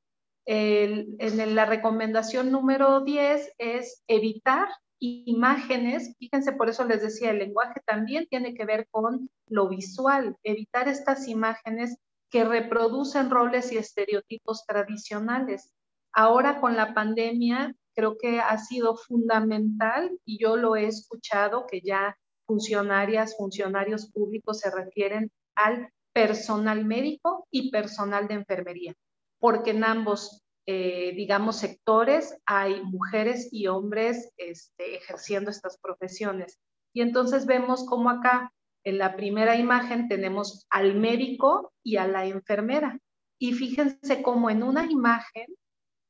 [0.45, 4.69] en la recomendación número 10 es evitar
[4.99, 10.35] imágenes, fíjense, por eso les decía, el lenguaje también tiene que ver con lo visual,
[10.43, 11.97] evitar estas imágenes
[12.29, 15.73] que reproducen roles y estereotipos tradicionales.
[16.13, 21.81] Ahora con la pandemia creo que ha sido fundamental y yo lo he escuchado que
[21.81, 28.95] ya funcionarias, funcionarios públicos se refieren al personal médico y personal de enfermería,
[29.39, 36.59] porque en ambos eh, digamos, sectores hay mujeres y hombres este, ejerciendo estas profesiones.
[36.93, 38.53] Y entonces vemos como acá
[38.83, 42.99] en la primera imagen tenemos al médico y a la enfermera.
[43.39, 45.47] Y fíjense cómo en una imagen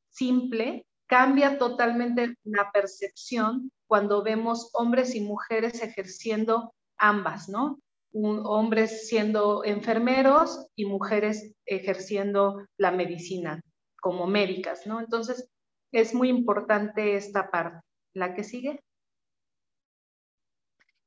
[0.09, 7.79] simple cambia totalmente la percepción cuando vemos hombres y mujeres ejerciendo ambas, ¿no?
[8.11, 13.61] hombres siendo enfermeros y mujeres ejerciendo la medicina
[13.99, 14.99] como médicas, ¿no?
[14.99, 15.49] Entonces,
[15.91, 17.81] es muy importante esta parte.
[18.13, 18.83] La que sigue.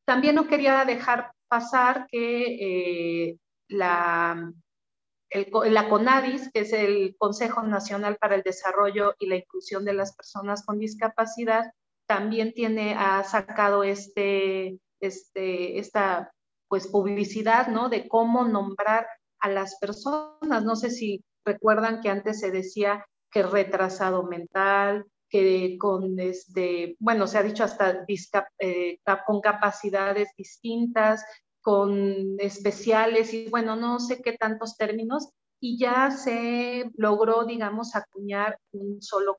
[0.04, 4.52] También no quería dejar pasar que eh, la,
[5.30, 10.14] la CONADIS, que es el Consejo Nacional para el Desarrollo y la Inclusión de las
[10.14, 11.72] Personas con Discapacidad,
[12.06, 16.32] también tiene, ha sacado este, este, esta
[16.68, 17.88] pues, publicidad, ¿no?
[17.88, 19.06] De cómo nombrar
[19.40, 20.64] a las personas.
[20.64, 27.26] No sé si Recuerdan que antes se decía que retrasado mental, que con este, bueno,
[27.26, 28.04] se ha dicho hasta
[28.58, 31.24] eh, con capacidades distintas,
[31.62, 38.58] con especiales y bueno, no sé qué tantos términos, y ya se logró, digamos, acuñar
[38.72, 39.38] un solo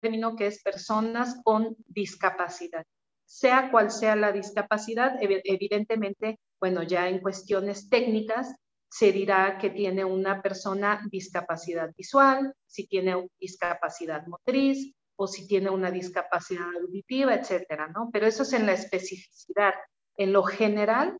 [0.00, 2.84] término que es personas con discapacidad.
[3.26, 8.56] Sea cual sea la discapacidad, evidentemente, bueno, ya en cuestiones técnicas,
[8.90, 15.70] se dirá que tiene una persona discapacidad visual, si tiene discapacidad motriz o si tiene
[15.70, 18.10] una discapacidad auditiva, etcétera, ¿no?
[18.12, 19.74] Pero eso es en la especificidad.
[20.16, 21.18] En lo general,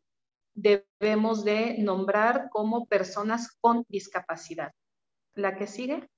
[0.53, 4.73] debemos de nombrar como personas con discapacidad.
[5.35, 6.09] ¿La que sigue?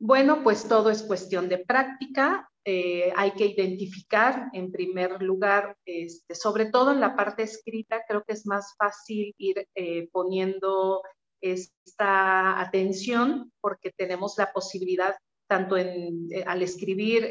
[0.00, 2.49] Bueno, pues todo es cuestión de práctica.
[2.64, 8.22] Eh, hay que identificar en primer lugar, este, sobre todo en la parte escrita, creo
[8.22, 11.02] que es más fácil ir eh, poniendo
[11.40, 15.16] esta atención porque tenemos la posibilidad
[15.48, 17.26] tanto en, eh, al escribir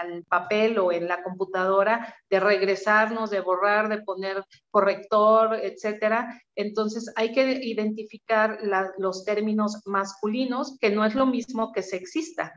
[0.00, 6.40] al papel o en la computadora, de regresarnos, de borrar, de poner corrector, etcétera.
[6.56, 8.58] Entonces hay que identificar
[8.98, 12.52] los términos masculinos, que no es lo mismo que sexista.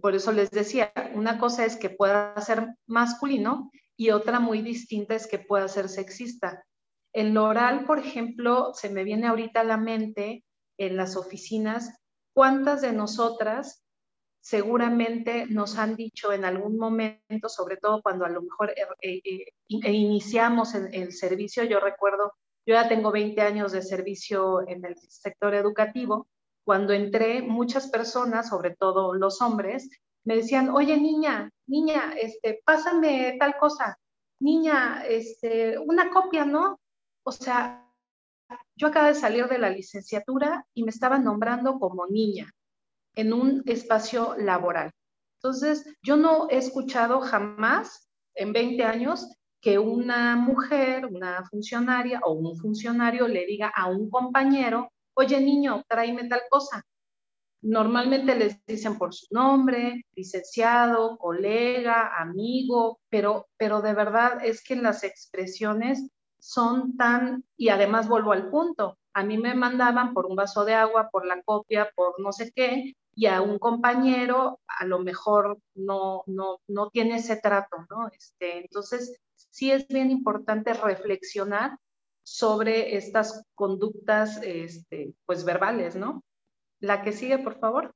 [0.00, 5.14] Por eso les decía, una cosa es que pueda ser masculino y otra muy distinta
[5.14, 6.64] es que pueda ser sexista.
[7.12, 10.44] En lo oral, por ejemplo, se me viene ahorita a la mente
[10.78, 11.98] en las oficinas,
[12.34, 13.82] ¿cuántas de nosotras
[14.46, 19.22] seguramente nos han dicho en algún momento, sobre todo cuando a lo mejor eh, eh,
[19.24, 22.32] eh, iniciamos el, el servicio, yo recuerdo,
[22.64, 26.28] yo ya tengo 20 años de servicio en el sector educativo,
[26.66, 29.88] cuando entré, muchas personas, sobre todo los hombres,
[30.24, 33.96] me decían, oye niña, niña, este, pásame tal cosa.
[34.40, 36.80] niña, este, una copia, ¿no?
[37.24, 37.88] O sea,
[38.74, 42.50] yo acabo de salir de la licenciatura y me estaban nombrando como niña
[43.14, 44.90] en un espacio laboral.
[45.40, 49.28] Entonces, yo no he escuchado jamás en 20 años
[49.60, 55.84] que una mujer, una funcionaria o un funcionario le diga a un compañero, oye niño,
[55.88, 56.84] tráeme tal cosa.
[57.62, 64.76] Normalmente les dicen por su nombre, licenciado, colega, amigo, pero, pero de verdad es que
[64.76, 66.08] las expresiones
[66.38, 70.74] son tan, y además vuelvo al punto, a mí me mandaban por un vaso de
[70.74, 75.58] agua, por la copia, por no sé qué, y a un compañero a lo mejor
[75.74, 78.08] no, no, no tiene ese trato, ¿no?
[78.08, 81.78] Este, entonces, sí es bien importante reflexionar
[82.26, 86.24] sobre estas conductas, este, pues verbales, ¿no?
[86.80, 87.94] La que sigue, por favor.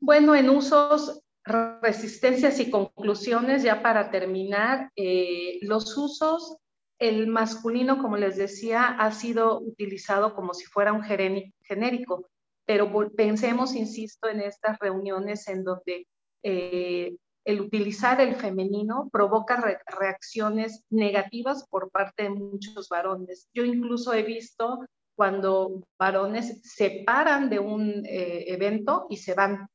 [0.00, 6.56] Bueno, en usos, resistencias y conclusiones, ya para terminar, eh, los usos,
[6.98, 12.26] el masculino, como les decía, ha sido utilizado como si fuera un genérico,
[12.64, 16.06] pero pensemos, insisto, en estas reuniones en donde
[16.42, 23.48] eh, el utilizar el femenino provoca reacciones negativas por parte de muchos varones.
[23.52, 29.68] Yo incluso he visto cuando varones se paran de un eh, evento y se van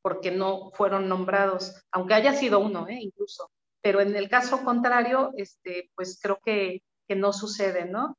[0.00, 2.98] porque no fueron nombrados, aunque haya sido uno, ¿eh?
[3.00, 3.50] incluso.
[3.82, 8.16] Pero en el caso contrario, este, pues creo que, que no sucede, ¿no?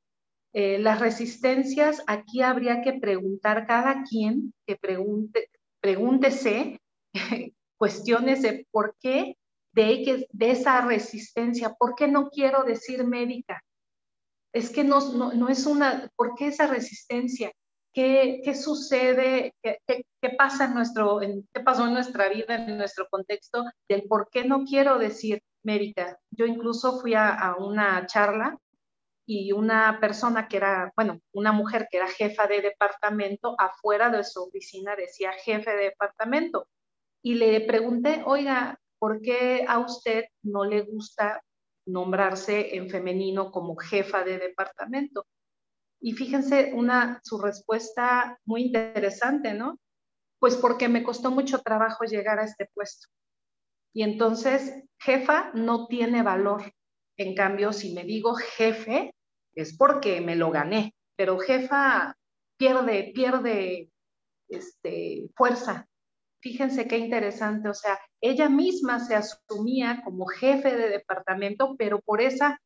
[0.54, 6.80] Eh, las resistencias, aquí habría que preguntar cada quien que pregunte, pregúntese
[7.80, 9.38] cuestiones de por qué
[9.72, 13.64] de, de esa resistencia, por qué no quiero decir médica,
[14.54, 17.52] es que no, no, es una, ¿por qué esa resistencia?
[17.94, 19.54] ¿Qué, qué sucede?
[19.64, 24.04] ¿Qué, ¿Qué, pasa en nuestro, en, qué pasó en nuestra vida, en nuestro contexto del
[24.04, 26.20] por qué no quiero decir médica?
[26.32, 28.58] Yo incluso fui a, a una charla
[29.26, 34.24] y una persona que era, bueno, una mujer que era jefa de departamento, afuera de
[34.24, 36.68] su oficina decía jefe de departamento.
[37.22, 41.42] Y le pregunté, oiga, ¿por qué a usted no le gusta
[41.90, 45.26] nombrarse en femenino como jefa de departamento.
[46.02, 49.80] Y fíjense una, su respuesta muy interesante, ¿no?
[50.40, 53.08] Pues porque me costó mucho trabajo llegar a este puesto.
[53.94, 56.72] Y entonces, jefa no tiene valor.
[57.18, 59.14] En cambio, si me digo jefe,
[59.54, 60.96] es porque me lo gané.
[61.18, 62.16] Pero jefa
[62.58, 63.92] pierde, pierde
[64.48, 65.89] este, fuerza.
[66.42, 72.22] Fíjense qué interesante, o sea, ella misma se asumía como jefe de departamento, pero por
[72.22, 72.60] esa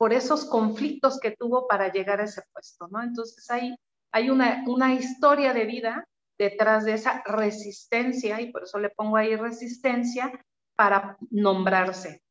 [0.00, 3.02] por esos conflictos que tuvo para llegar a ese puesto, ¿no?
[3.02, 3.76] Entonces hay,
[4.12, 9.18] hay una, una historia de vida detrás de esa resistencia, y por eso le pongo
[9.18, 10.32] ahí resistencia,
[10.74, 12.22] para nombrarse.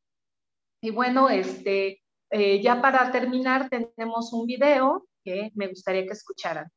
[0.82, 6.68] Y bueno, este, eh, ya para terminar tenemos un video que me gustaría que escucharan.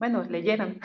[0.00, 0.80] Bueno, leyeran.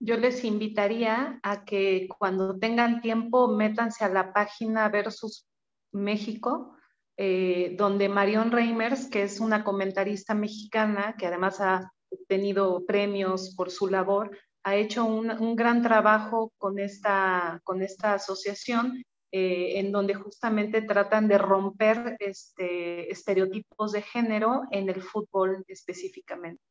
[0.00, 5.46] Yo les invitaría a que cuando tengan tiempo métanse a la página Versus
[5.92, 6.74] México,
[7.18, 13.70] eh, donde Marion Reimers, que es una comentarista mexicana que además ha obtenido premios por
[13.70, 20.14] su labor, ha hecho un, gran trabajo con esta, con esta asociación eh, en donde
[20.14, 26.62] justamente tratan de romper este, estereotipos de género en el fútbol específicamente.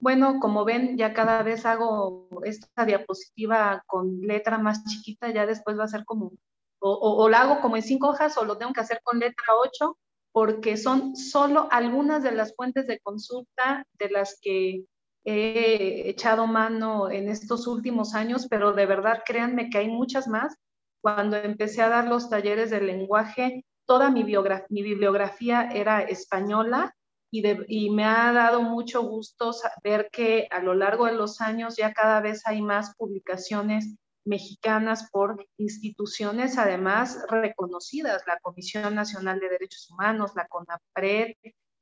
[0.00, 5.78] Bueno, como ven, ya cada vez hago esta diapositiva con letra más chiquita, ya después
[5.78, 6.32] va a ser como,
[6.78, 9.54] o, o, la hago como en cinco hojas o lo tengo que hacer con letra
[9.60, 9.98] ocho,
[10.32, 14.84] porque son solo algunas de las fuentes de consulta de las que
[15.24, 20.54] he echado mano en estos últimos años, pero de verdad créanme que hay muchas más.
[21.02, 26.94] Cuando empecé a dar los talleres de lenguaje, toda mi bibliografía era española
[27.30, 29.52] y, y, me ha dado mucho gusto
[29.82, 35.08] ver que a lo largo de los años ya cada vez hay más publicaciones mexicanas
[35.10, 41.34] por instituciones además reconocidas, la Comisión Nacional de Derechos Humanos, la CONAPRED,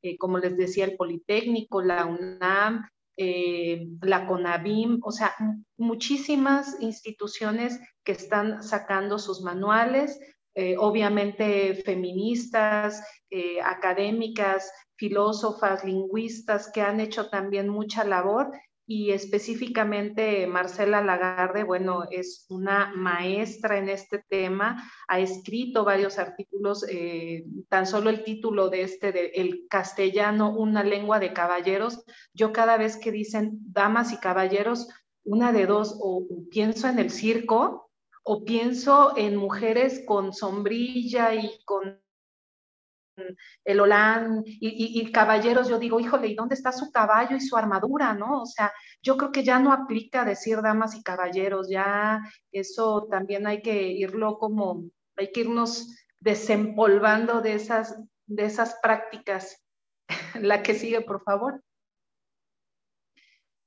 [0.03, 5.35] eh, como les decía, el Politécnico, la UNAM, eh, la CONABIM, o sea,
[5.77, 10.19] muchísimas instituciones que están sacando sus manuales,
[10.57, 18.51] eh, obviamente feministas, eh, académicas, filósofas, lingüistas que han hecho también mucha labor
[18.87, 26.87] y específicamente Marcela Lagarde, bueno, es una maestra en este tema, ha escrito varios artículos,
[26.89, 32.53] eh, tan solo el título de este, de El castellano, una lengua de caballeros, yo
[32.53, 34.89] cada vez que dicen damas y caballeros,
[35.25, 37.86] una de dos, o pienso en el circo,
[38.29, 42.03] o pienso en mujeres con sombrilla y con
[43.65, 48.15] el Holán y, caballeros, yo digo, híjole, ¿y dónde está su caballo y su armadura,
[48.15, 48.43] no?
[48.43, 52.21] O sea, yo creo que ya no aplica decir damas y caballeros, ya
[52.51, 57.97] eso también hay que irlo como, hay que irnos desempolvando de esas,
[58.27, 59.65] de esas prácticas.
[60.35, 61.63] La que sigue, por favor.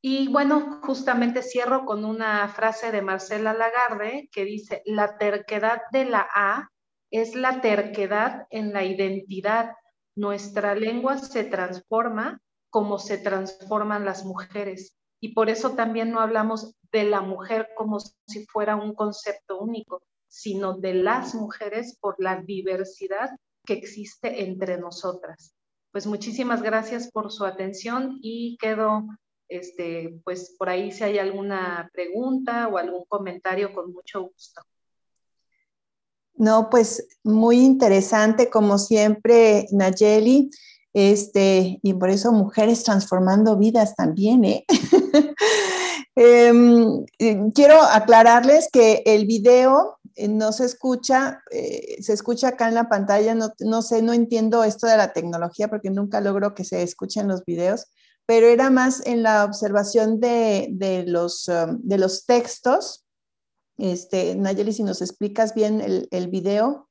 [0.02, 6.06] Y bueno, justamente cierro con una frase de Marcela Lagarde que dice, la terquedad de
[6.06, 6.70] la A
[7.12, 9.74] es la terquedad en la identidad.
[10.16, 14.96] Nuestra lengua se transforma como se transforman las mujeres.
[15.20, 20.02] Y por eso también no hablamos de la mujer como si fuera un concepto único,
[20.28, 23.32] sino de las mujeres por la diversidad
[23.66, 25.54] que existe entre nosotras.
[25.92, 29.04] Pues muchísimas gracias por su atención y quedo,
[29.50, 34.62] este, pues por ahí si hay alguna pregunta o algún comentario, con mucho gusto.
[36.36, 40.50] No, pues muy interesante, como siempre, Nayeli.
[40.94, 44.66] Este, y por eso mujeres transformando vidas también, ¿eh?
[46.22, 47.06] Em,
[47.54, 52.90] quiero aclararles que el video eh, no se escucha, eh, se escucha acá en la
[52.90, 57.30] pantalla, no, sé, no entiendo esto de la tecnología porque nunca logro que se escuchen
[57.30, 57.86] los videos,
[58.30, 63.04] pero era más en la observación de, los, um, de los textos
[63.80, 66.88] este, Nayeli, si nos explicas bien el, el video.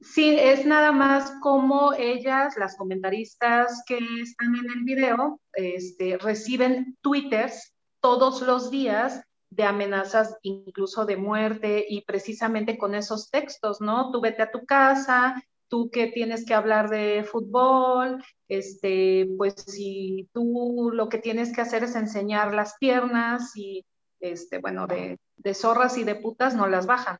[0.00, 6.96] Sí, es nada más como ellas, las comentaristas que están en el video, este, reciben
[7.02, 9.20] twitters todos los días
[9.50, 14.10] de amenazas incluso de muerte y precisamente con esos textos, ¿no?
[14.12, 20.28] Tú vete a tu casa, tú que tienes que hablar de fútbol, este, pues si
[20.32, 23.84] tú lo que tienes que hacer es enseñar las piernas y,
[24.20, 27.18] este, bueno, de, de zorras y de putas no las bajan.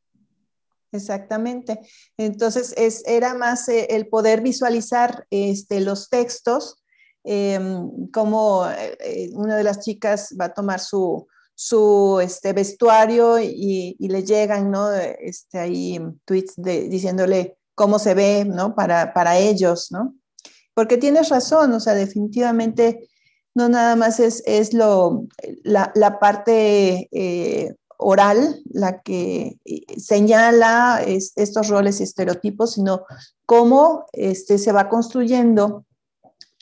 [0.93, 1.81] Exactamente.
[2.17, 6.83] Entonces, es, era más eh, el poder visualizar este, los textos,
[7.25, 13.97] em, como eh, una de las chicas va a tomar su, su este, vestuario y,
[13.99, 14.93] le llegan, ¿no?
[14.95, 18.75] Este, ahí tweets diciéndole cómo se ve, ¿no?
[18.75, 20.15] Para, para ellos, ¿no?
[20.75, 23.09] Porque tienes razón, o sea, definitivamente
[23.55, 25.25] no nada más es, es lo,
[25.65, 33.05] la, la parte eh, oral la que eh, señala estos roles y estereotipos, sino
[33.47, 35.85] cómo este, se va construyendo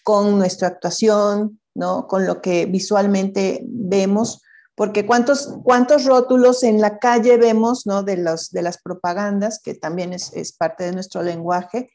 [0.05, 2.07] con nuestra actuación, ¿no?
[2.07, 4.43] con lo que visualmente vemos,
[4.77, 8.03] porque cuántos, cuántos rótulos en la calle vemos ¿no?
[8.03, 11.91] de, los, de las propagandas, que también es, parte de nuestro lenguaje,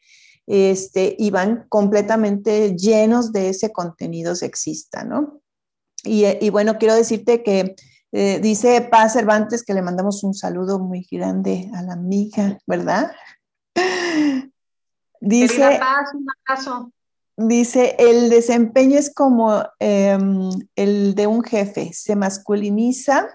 [0.48, 5.42] este, y van completamente llenos de ese contenido sexista, ¿no?
[6.04, 7.76] Y, y bueno, quiero decirte que
[8.12, 13.12] eh, dice Paz Cervantes que le mandamos un saludo muy grande a la amiga, ¿verdad?
[15.22, 16.92] Dice, Paz, un abrazo.
[17.38, 23.28] Dice, el desempeño es como em, el de un jefe, se masculiniza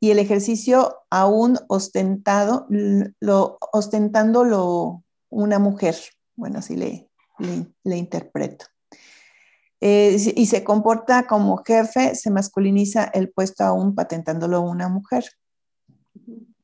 [0.00, 5.96] y el ejercicio aún ostentado, lo, ostentándolo una mujer.
[6.36, 7.08] Bueno, así le,
[7.84, 8.66] le, interpreto.
[9.80, 15.24] Eh, y se comporta como jefe, se masculiniza el puesto aún patentándolo una mujer.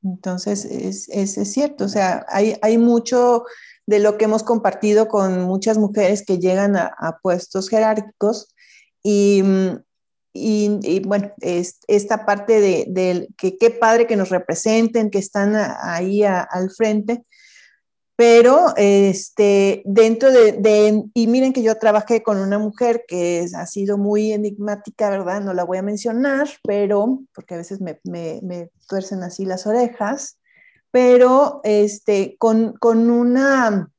[0.03, 3.45] Entonces, es, es, cierto, o sea, hay, hay, mucho
[3.87, 8.49] de lo que hemos compartido con muchas mujeres que llegan a, puestos jerárquicos
[9.03, 9.43] y,
[10.32, 16.24] y, bueno, es, esta parte de, que qué padre que nos representen, que están ahí
[16.24, 17.24] al frente,
[18.16, 23.99] pero este, dentro de, y miren que yo trabajé con una mujer que ha sido
[23.99, 25.41] muy enigmática, ¿verdad?
[25.41, 30.39] No la voy a mencionar, pero, porque a veces me, me, tuercen así las orejas,
[30.95, 33.90] pero este, con, con una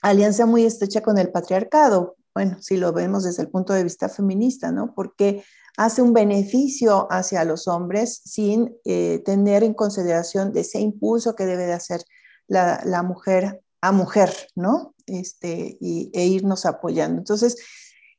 [0.00, 2.16] alianza muy estrecha con el patriarcado.
[2.34, 4.94] Bueno, si lo vemos desde el punto de vista feminista, ¿no?
[4.94, 5.44] Porque
[5.76, 11.44] hace un beneficio hacia los hombres sin eh, tener en consideración de ese impulso que
[11.44, 12.00] debe de hacer
[12.46, 14.94] la, mujer a mujer, ¿no?
[15.04, 17.18] Este, y, e irnos apoyando.
[17.18, 17.62] Entonces,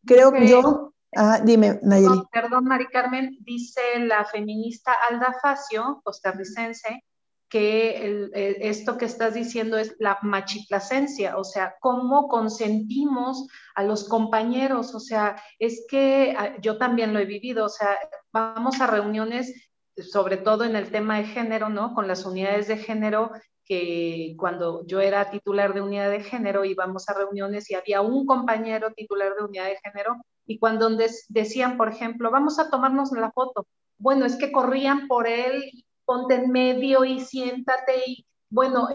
[0.05, 0.93] creo que yo...
[1.15, 2.21] Ah, dime, Nayeli.
[2.31, 7.03] perdón, Mari Carmen, dice la feminista Alda Facio, costarricense,
[7.49, 8.29] que
[8.61, 14.99] esto que estás diciendo es la machiplacencia, o sea, cómo consentimos a los compañeros, o
[14.99, 17.97] sea, es que ah, yo también lo he vivido, o sea,
[18.31, 21.93] vamos a reuniones, sobre todo en el tema de género, ¿no?
[21.95, 23.31] Con las unidades de género
[23.65, 28.25] que cuando yo era titular de unidad de género íbamos a reuniones y había un
[28.25, 30.89] compañero titular de unidad de género y cuando
[31.29, 33.67] decían, por ejemplo, vamos a tomarnos la foto,
[33.99, 35.63] bueno, es que corrían por él,
[36.09, 38.89] ponte en medio y siéntate y bueno,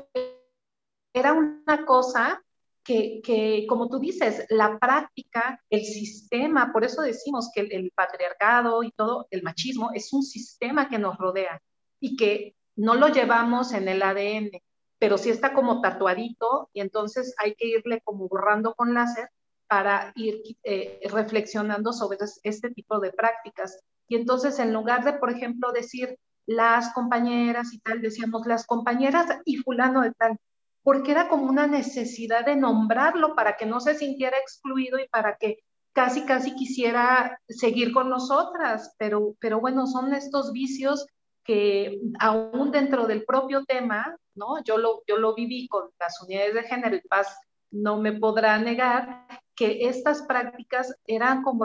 [1.13, 2.43] era una cosa
[2.83, 8.83] que, que, como tú dices, la práctica, el sistema, por eso decimos que el, patriarcado
[8.83, 11.63] y todo, el machismo, es un sistema que nos rodea
[12.01, 14.51] y que no lo llevamos en el ADN,
[14.99, 19.29] pero sí está como tatuadito y entonces hay que irle como borrando con láser
[19.69, 23.79] para ir eh, reflexionando sobre este tipo de prácticas.
[24.09, 29.27] Y entonces en lugar de, por ejemplo, decir las compañeras y tal, decíamos las compañeras
[29.45, 30.39] y fulano de tal,
[30.83, 35.37] porque era como una necesidad de nombrarlo para que no se sintiera excluido y para
[35.37, 35.59] que
[35.93, 38.95] casi, casi quisiera seguir con nosotras.
[38.99, 41.07] Pero, pero bueno, son estos vicios
[41.45, 44.63] que aún dentro del propio tema, ¿no?
[44.65, 47.39] Yo lo, yo lo viví con las unidades de género y paz,
[47.71, 51.65] no me podrá negar que estas prácticas eran como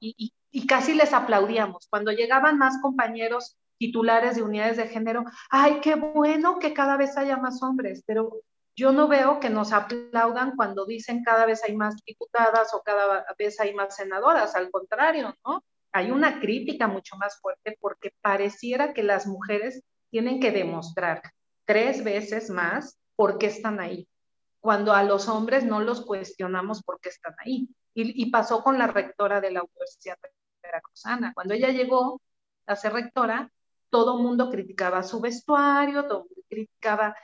[0.00, 1.86] y, casi les aplaudíamos.
[1.90, 7.16] Cuando llegaban más compañeros titulares de unidades de género, ay, qué bueno que cada vez
[7.16, 8.40] haya más hombres, pero
[8.76, 13.24] yo no veo que nos aplaudan cuando dicen cada vez hay más diputadas o cada
[13.38, 15.62] vez hay más senadoras, al contrario, ¿no?
[15.94, 21.22] hay una crítica mucho más fuerte porque pareciera que las mujeres tienen que demostrar
[21.64, 24.08] tres veces más por qué están ahí,
[24.58, 27.68] cuando a los hombres no los cuestionamos por qué están ahí.
[27.94, 30.18] Y, pasó con la rectora de la Universidad
[30.62, 31.32] Veracruzana.
[31.32, 32.20] Cuando ella llegó
[32.66, 33.50] a ser rectora,
[33.88, 37.14] todo el mundo criticaba su vestuario, todo mundo criticaba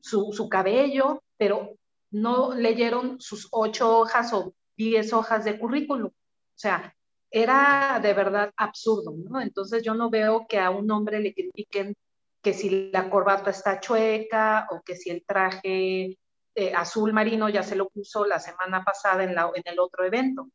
[0.00, 1.76] su, su cabello, pero
[2.10, 6.08] no leyeron sus ocho hojas o diez hojas de currículum.
[6.08, 6.94] O sea,
[7.30, 9.40] era de verdad absurdo, ¿no?
[9.40, 11.94] Entonces yo no veo que a un hombre le critiquen
[12.42, 16.18] que si la corbata está chueca o que si el traje
[16.56, 20.04] eh, azul marino ya se lo puso la semana pasada en, la, en el otro
[20.04, 20.48] evento.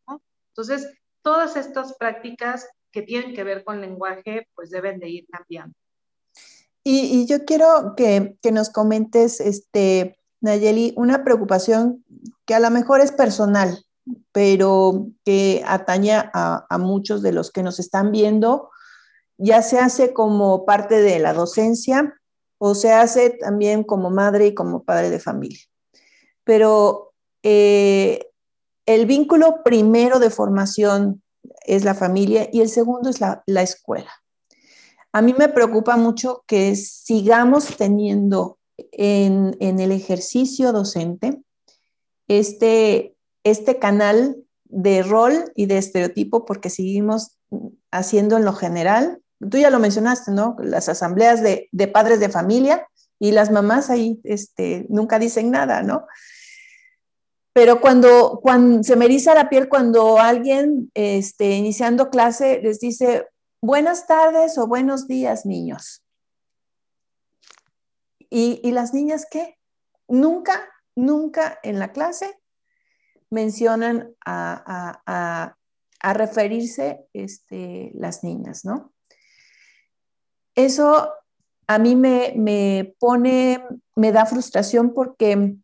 [0.50, 0.92] Entonces,
[1.22, 5.76] todas estas prácticas que tienen que ver con lenguaje, pues deben de ir cambiando.
[6.84, 12.04] Y, yo quiero que, nos comentes, este, Nayeli, una preocupación
[12.46, 13.86] que a lo mejor es personal,
[14.32, 18.72] pero que atañe a, muchos de los que nos están viendo,
[19.38, 22.16] ya se hace como parte de la docencia
[22.58, 25.62] o se hace también como madre y como padre de familia.
[26.52, 28.28] Pero eh,
[28.86, 31.24] el vínculo primero de formación
[31.66, 34.12] es la familia y el segundo es la, escuela.
[35.14, 38.60] A mí me preocupa mucho que sigamos teniendo
[38.92, 41.42] en, en el ejercicio docente
[42.28, 44.36] este este canal
[44.66, 47.38] de rol y de estereotipo porque seguimos
[47.92, 49.22] haciendo en lo general.
[49.40, 50.58] Tú ya lo mencionaste, ¿no?
[50.60, 52.86] Las asambleas de, padres de familia
[53.20, 56.06] y las mamás ahí este, nunca dicen nada, ¿no?
[57.54, 58.42] Pero cuando,
[58.84, 63.28] se me eriza la piel cuando alguien este, iniciando clase les dice
[63.62, 66.04] buenas tardes o buenos días, niños.
[68.30, 69.58] ¿Y, las niñas qué?
[70.08, 72.40] Nunca, nunca en la clase
[73.30, 75.58] mencionan a,
[76.02, 78.92] referirse este, las niñas, ¿no?
[80.56, 81.10] eso
[81.68, 83.64] a mí me, me, pone,
[83.96, 85.56] me da frustración porque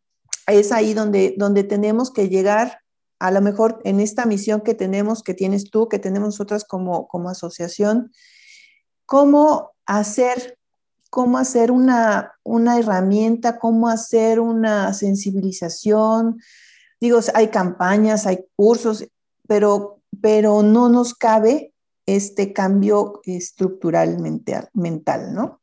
[0.47, 2.79] es ahí donde, donde tenemos que llegar,
[3.19, 7.07] a lo mejor en esta misión que tenemos, que tienes tú, que tenemos nosotras como,
[7.07, 8.11] como asociación,
[9.05, 10.57] cómo hacer,
[11.09, 16.39] cómo hacer una, una herramienta, cómo hacer una sensibilización.
[16.99, 19.07] Digo, hay campañas, hay cursos,
[19.47, 21.73] pero, pero no nos cabe
[22.05, 25.61] este cambio estructural mental, mental, ¿no?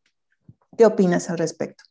[0.77, 1.85] ¿Qué opinas al respecto?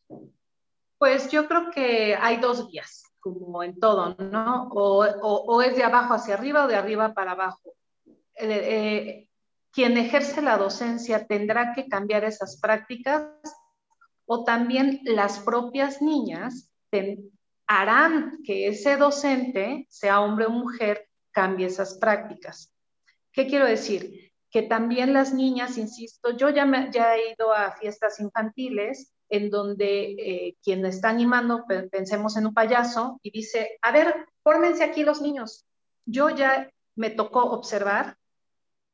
[1.03, 4.69] Pues yo creo que hay dos vías, como en todo, ¿no?
[4.71, 7.73] O, es de abajo hacia arriba o de arriba para abajo.
[8.05, 9.29] Eh, eh,
[9.73, 13.27] quien ejerce la docencia tendrá que cambiar esas prácticas
[14.25, 16.71] o también las propias niñas
[17.67, 22.73] harán que ese docente, sea hombre o mujer, cambie esas prácticas.
[23.33, 24.31] ¿Qué quiero decir?
[24.49, 30.57] Que también las niñas, insisto, yo ya, he ido a fiestas infantiles en donde eh,
[30.63, 35.65] quien está animando, pensemos en un payaso, y dice, a ver, fórmense aquí los niños.
[36.05, 38.15] Yo ya me tocó observar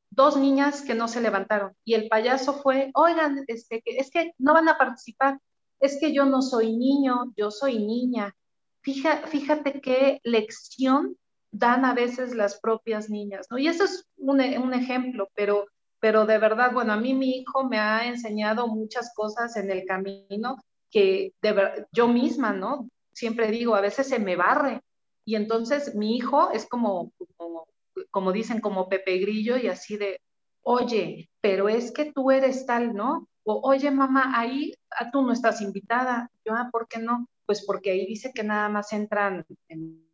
[0.09, 4.53] dos niñas que no se levantaron y el payaso fue, oigan, este, es que no
[4.53, 5.39] van a participar,
[5.81, 8.33] es que yo no soy niño, yo soy niña.
[8.81, 11.17] fíjate qué lección
[11.51, 13.57] dan a veces las propias niñas, ¿no?
[13.57, 15.65] Y eso es un ejemplo, pero,
[15.99, 19.85] pero de verdad, bueno, a mí mi hijo me ha enseñado muchas cosas en el
[19.85, 20.57] camino
[20.89, 22.89] que de yo misma, ¿no?
[23.13, 24.81] Siempre digo, a veces se me barre.
[25.25, 27.67] Y entonces mi hijo es como, como
[28.11, 30.21] como dicen, como Pepe Grillo y así de,
[30.61, 33.27] oye, pero es que tú eres tal, ¿no?
[33.43, 36.29] O, oye, mamá, ahí ah, tú no estás invitada.
[36.45, 37.27] Yo, ah, ¿por qué no?
[37.45, 40.07] Pues porque ahí dice que nada más entran en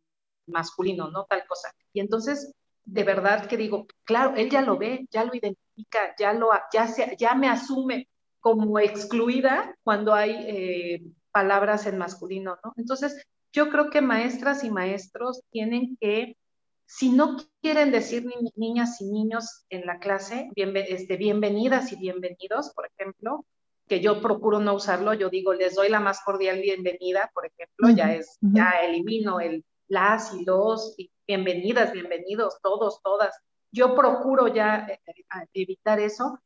[0.46, 1.24] masculino, ¿no?
[1.24, 1.72] Tal cosa.
[1.92, 2.52] Y entonces,
[2.84, 5.65] de verdad que digo, claro, él ya lo ve, ya lo identifica,
[6.18, 8.08] ya, lo, ya, se, ya me asume
[8.40, 11.02] como excluida cuando hay eh,
[11.32, 12.72] palabras en masculino, ¿no?
[12.76, 16.36] Entonces, yo creo que maestras y maestros tienen que
[16.86, 18.24] si no quieren decir
[18.54, 23.44] niñas y niños en la clase, este, bienvenidas y bienvenidos, por ejemplo,
[23.88, 27.90] que yo procuro no usarlo, yo digo, les doy la más cordial bienvenida, por ejemplo,
[27.90, 33.36] ya es, ya elimino el las y los, y bienvenidas, bienvenidos, todos, todas.
[33.72, 36.40] Yo procuro ya eh, eh, evitar eso,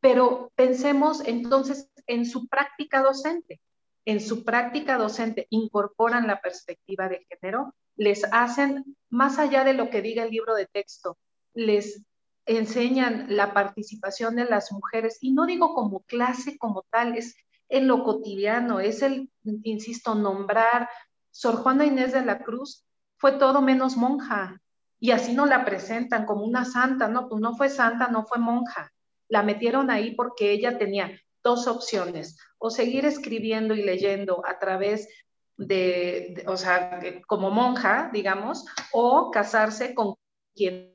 [0.00, 3.60] pero pensemos entonces en su práctica docente.
[4.04, 9.90] En su práctica docente incorporan la perspectiva de género les hacen, más allá de lo
[9.90, 11.18] que diga el libro de texto,
[11.52, 12.02] les
[12.46, 17.36] enseñan la participación de las mujeres, y no digo como clase como tal, es
[17.68, 19.30] en lo cotidiano, es el,
[19.64, 20.88] insisto, nombrar.
[21.30, 22.86] Sor Juana Inés de la Cruz
[23.18, 24.62] fue todo menos monja,
[25.00, 28.38] y así no la presentan como una santa, no, pues no fue santa, no fue
[28.38, 28.92] monja.
[29.28, 31.10] La metieron ahí porque ella tenía
[31.42, 35.08] dos opciones, o seguir escribiendo y leyendo a través
[35.56, 40.14] de, o sea, como monja, digamos, o casarse con
[40.54, 40.94] quien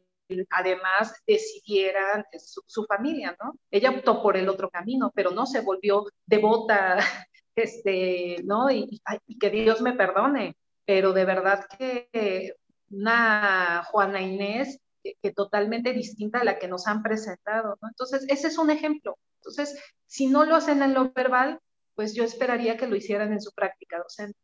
[0.49, 2.25] además decidiera
[2.65, 3.53] su, familia, ¿no?
[3.71, 6.97] Ella optó por el otro camino, pero no se volvió devota,
[7.55, 8.69] este, ¿no?
[8.71, 9.01] Y,
[9.39, 12.55] que Dios me perdone, pero de verdad que
[12.95, 17.87] una Juana Inés que, totalmente distinta a la que nos han presentado, ¿no?
[17.87, 19.17] Entonces, ese es un ejemplo.
[19.37, 19.77] Entonces,
[20.07, 21.59] si no lo hacen en lo verbal,
[21.93, 24.37] pues yo esperaría que lo hicieran en su práctica docente.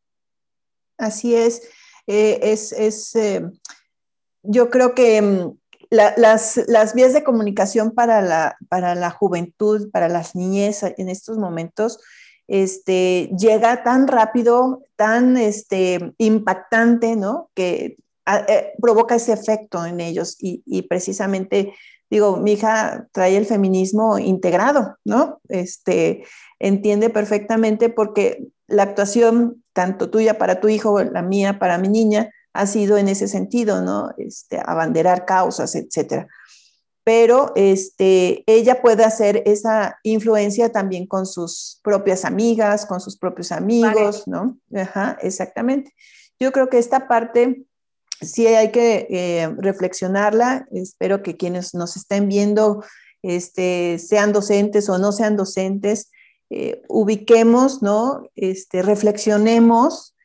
[0.98, 1.68] Así es,
[2.06, 3.42] eh, es, eh,
[4.44, 5.58] yo creo que mm,
[5.90, 12.00] las, vías de comunicación para la, para la juventud, para las niñez en estos momentos,
[12.48, 17.50] este, llega tan rápido, tan este, impactante, ¿no?
[17.56, 21.74] Que eh, provoca ese efecto en ellos y, y, precisamente,
[22.10, 25.40] digo, mi hija trae el feminismo integrado, ¿no?
[25.50, 26.24] Este,
[26.60, 32.32] entiende perfectamente porque la actuación, tanto tuya para tu hijo, la mía para mi niña,
[32.54, 34.12] ha sido en ese sentido, ¿no?
[34.18, 36.28] Este, abanderar causas, etcétera.
[37.04, 43.52] Pero este, ella puede hacer esa influencia también con sus propias amigas, con sus propios
[43.52, 44.58] amigos, ¿no?
[44.76, 45.94] Ajá, exactamente.
[46.40, 47.66] Yo creo que esta parte
[48.22, 50.68] sí hay que eh, reflexionarla.
[50.72, 52.84] Espero que quienes nos estén viendo
[53.24, 56.12] este, sean docentes o no sean docentes,
[56.50, 58.24] eh, ubiquemos, ¿no?
[58.36, 60.16] Este, reflexionemos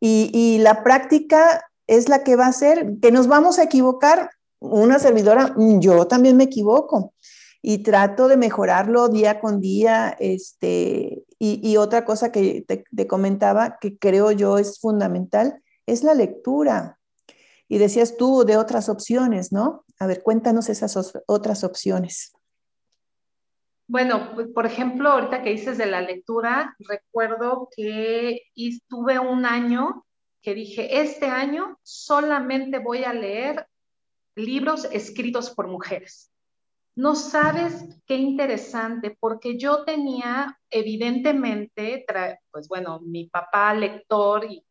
[0.00, 4.30] y, la práctica es la que va a hacer que nos vamos a equivocar.
[4.60, 7.14] Una servidora, mm, yo también me equivoco
[7.62, 10.14] y trato de mejorarlo día con día.
[10.20, 16.98] Este, y, otra cosa que te, comentaba que creo yo es fundamental es la lectura.
[17.68, 19.84] Y decías tú de otras opciones, ¿no?
[19.98, 20.96] A ver, cuéntanos esas
[21.26, 22.32] otras opciones.
[23.86, 30.04] Bueno, pues, por ejemplo, ahorita que dices de la lectura, recuerdo que estuve un año
[30.42, 33.66] que dije, este año solamente voy a leer
[34.34, 36.30] libros escritos por mujeres.
[36.96, 42.04] No sabes qué interesante, porque yo tenía evidentemente,
[42.50, 44.64] pues bueno, mi papá lector y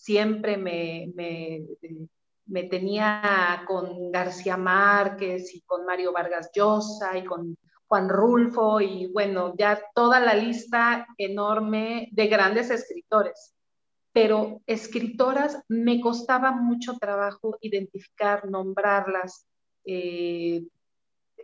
[0.00, 1.66] siempre me, me,
[2.46, 9.08] me, tenía con García Márquez y con Mario Vargas Llosa y con Juan Rulfo y
[9.08, 13.54] bueno, ya toda la lista enorme de grandes escritores.
[14.12, 19.46] Pero escritoras me costaba mucho trabajo identificar, nombrarlas.
[19.84, 20.64] Eh,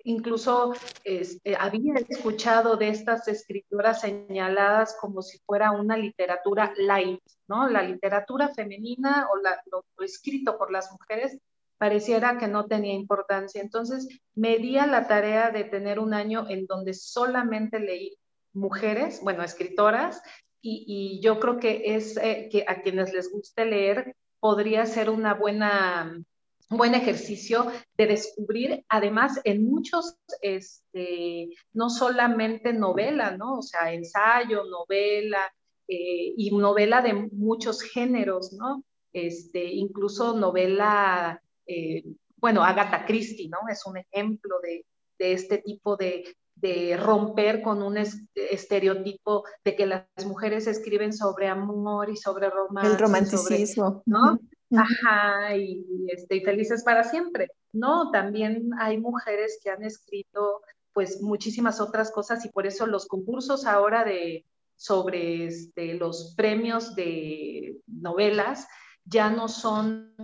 [0.07, 7.69] incluso este, había escuchado de estas escritoras señaladas como si fuera una literatura light, ¿no?
[7.69, 11.39] La literatura femenina o lo, escrito por las mujeres
[11.77, 13.61] pareciera que no tenía importancia.
[13.61, 18.17] Entonces me di a la tarea de tener un año en donde solamente leí
[18.53, 20.23] mujeres, bueno, escritoras,
[20.63, 25.35] y, yo creo que es eh, que a quienes les guste leer podría ser una
[25.35, 26.21] buena
[26.69, 33.59] un buen ejercicio de descubrir, además, en muchos, este, no solamente novela, ¿no?
[33.59, 35.53] O sea, ensayo, novela,
[35.89, 38.83] eh, y novela de muchos géneros, ¿no?
[39.13, 42.05] Este, incluso novela, eh,
[42.37, 43.59] bueno, Agatha Christie, ¿no?
[43.71, 44.85] Es un ejemplo de,
[45.19, 46.25] de este tipo de,
[46.57, 47.99] de romper con un
[48.35, 52.91] estereotipo de que las mujeres escriben sobre amor y sobre romance.
[52.91, 54.03] El romanticismo.
[54.07, 54.41] ¿no?
[54.75, 57.51] Ajá, y, este, y felices para siempre.
[57.73, 60.63] No, también hay mujeres que han escrito
[60.93, 64.47] pues muchísimas otras cosas y por eso los concursos ahora de
[64.77, 68.67] sobre este, los premios de novelas
[69.05, 70.15] ya no son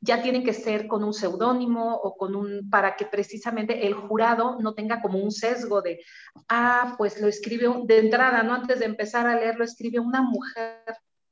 [0.00, 4.58] ya tienen que ser con un seudónimo o con un, para que precisamente el jurado
[4.60, 6.00] no tenga como un sesgo de,
[6.48, 8.54] ah, pues lo escribe de entrada, ¿no?
[8.54, 10.82] Antes de empezar a leer, lo escribe una mujer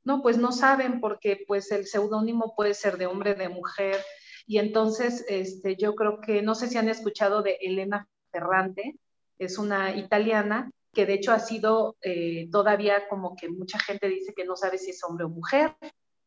[0.07, 3.97] no, pues no saben porque pues el seudónimo puede ser de hombre, de mujer.
[4.45, 8.97] Y entonces este, yo creo que, no sé si han escuchado de Elena Ferrante,
[9.37, 14.33] es una italiana que de hecho ha sido eh, todavía como que mucha gente dice
[14.33, 15.75] que no sabe si es hombre o mujer,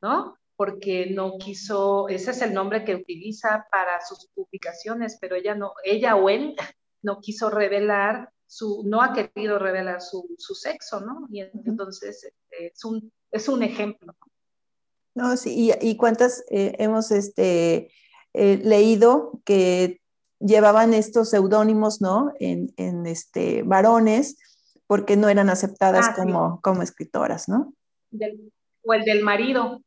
[0.02, 0.36] ¿no?
[0.56, 5.72] Porque no quiso, ese es el nombre que utiliza para sus publicaciones, pero ella no,
[5.84, 6.54] ella o él
[7.02, 11.26] no quiso revelar su, no ha querido revelar su, su sexo, ¿no?
[11.30, 12.30] Y entonces
[12.66, 14.14] es un es un ejemplo.
[15.14, 17.90] No, sí, y, cuántas eh, hemos este,
[18.32, 20.00] eh, leído que
[20.38, 22.32] llevaban estos seudónimos, ¿no?
[22.38, 24.38] En, este, varones,
[24.86, 27.74] porque no eran aceptadas ah, como, como escritoras, ¿no?
[28.82, 29.82] o el del marido,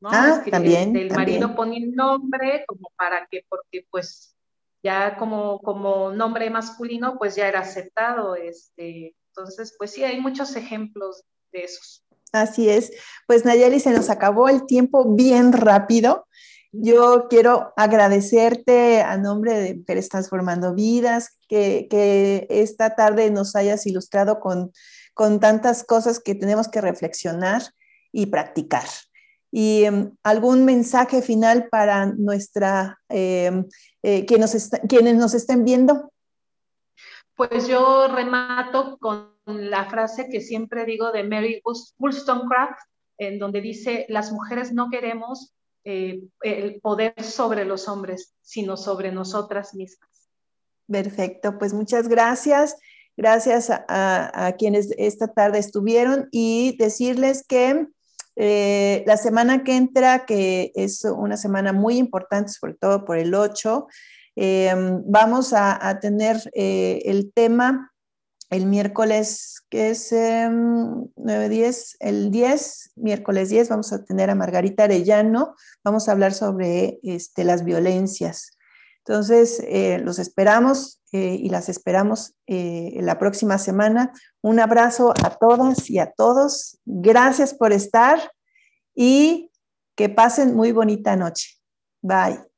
[0.00, 0.08] ¿no?
[0.10, 0.96] Ah, también.
[0.96, 4.34] El marido pone el nombre como para que, porque pues
[4.82, 8.34] ya como, como nombre masculino, pues ya era aceptado.
[8.34, 12.02] Este, entonces, pues sí, hay muchos ejemplos de esos.
[12.32, 12.92] Así es.
[13.26, 16.26] Pues Nayeli, se nos acabó el tiempo bien rápido.
[16.72, 24.38] Yo quiero agradecerte a nombre de Mujeres Transformando Vidas, que, esta tarde nos hayas ilustrado
[24.38, 24.72] con,
[25.14, 27.62] con, tantas cosas que tenemos que reflexionar
[28.12, 28.86] y practicar.
[29.50, 33.66] Y em, algún mensaje final para nuestra, em,
[34.04, 36.12] eh, quienes nos estén viendo.
[37.48, 41.62] Pues yo remato con la frase que siempre digo de Mary
[41.98, 42.78] Wollstonecraft,
[43.16, 49.10] en donde dice, las mujeres no queremos eh, el poder sobre los hombres, sino sobre
[49.10, 50.10] nosotras mismas.
[50.86, 52.76] Perfecto, pues muchas gracias.
[53.16, 57.86] Gracias a, quienes esta tarde estuvieron y decirles que
[58.36, 63.34] eh, la semana que entra, que es una semana muy importante, sobre todo por el
[63.34, 63.86] 8,
[64.36, 64.72] eh,
[65.04, 67.92] vamos a, tener eh, el tema
[68.50, 74.34] el miércoles, que es 9, em, 10, el 10, miércoles 10, vamos a tener a
[74.34, 75.54] Margarita Arellano,
[75.84, 78.58] vamos a hablar sobre este, las violencias.
[79.04, 84.12] Entonces, eh, los esperamos y las esperamos la próxima semana.
[84.42, 86.78] Un abrazo a todas y a todos.
[86.84, 88.30] Gracias por estar
[88.94, 89.50] y
[89.96, 91.58] que pasen muy bonita noche.
[92.00, 92.49] Bye.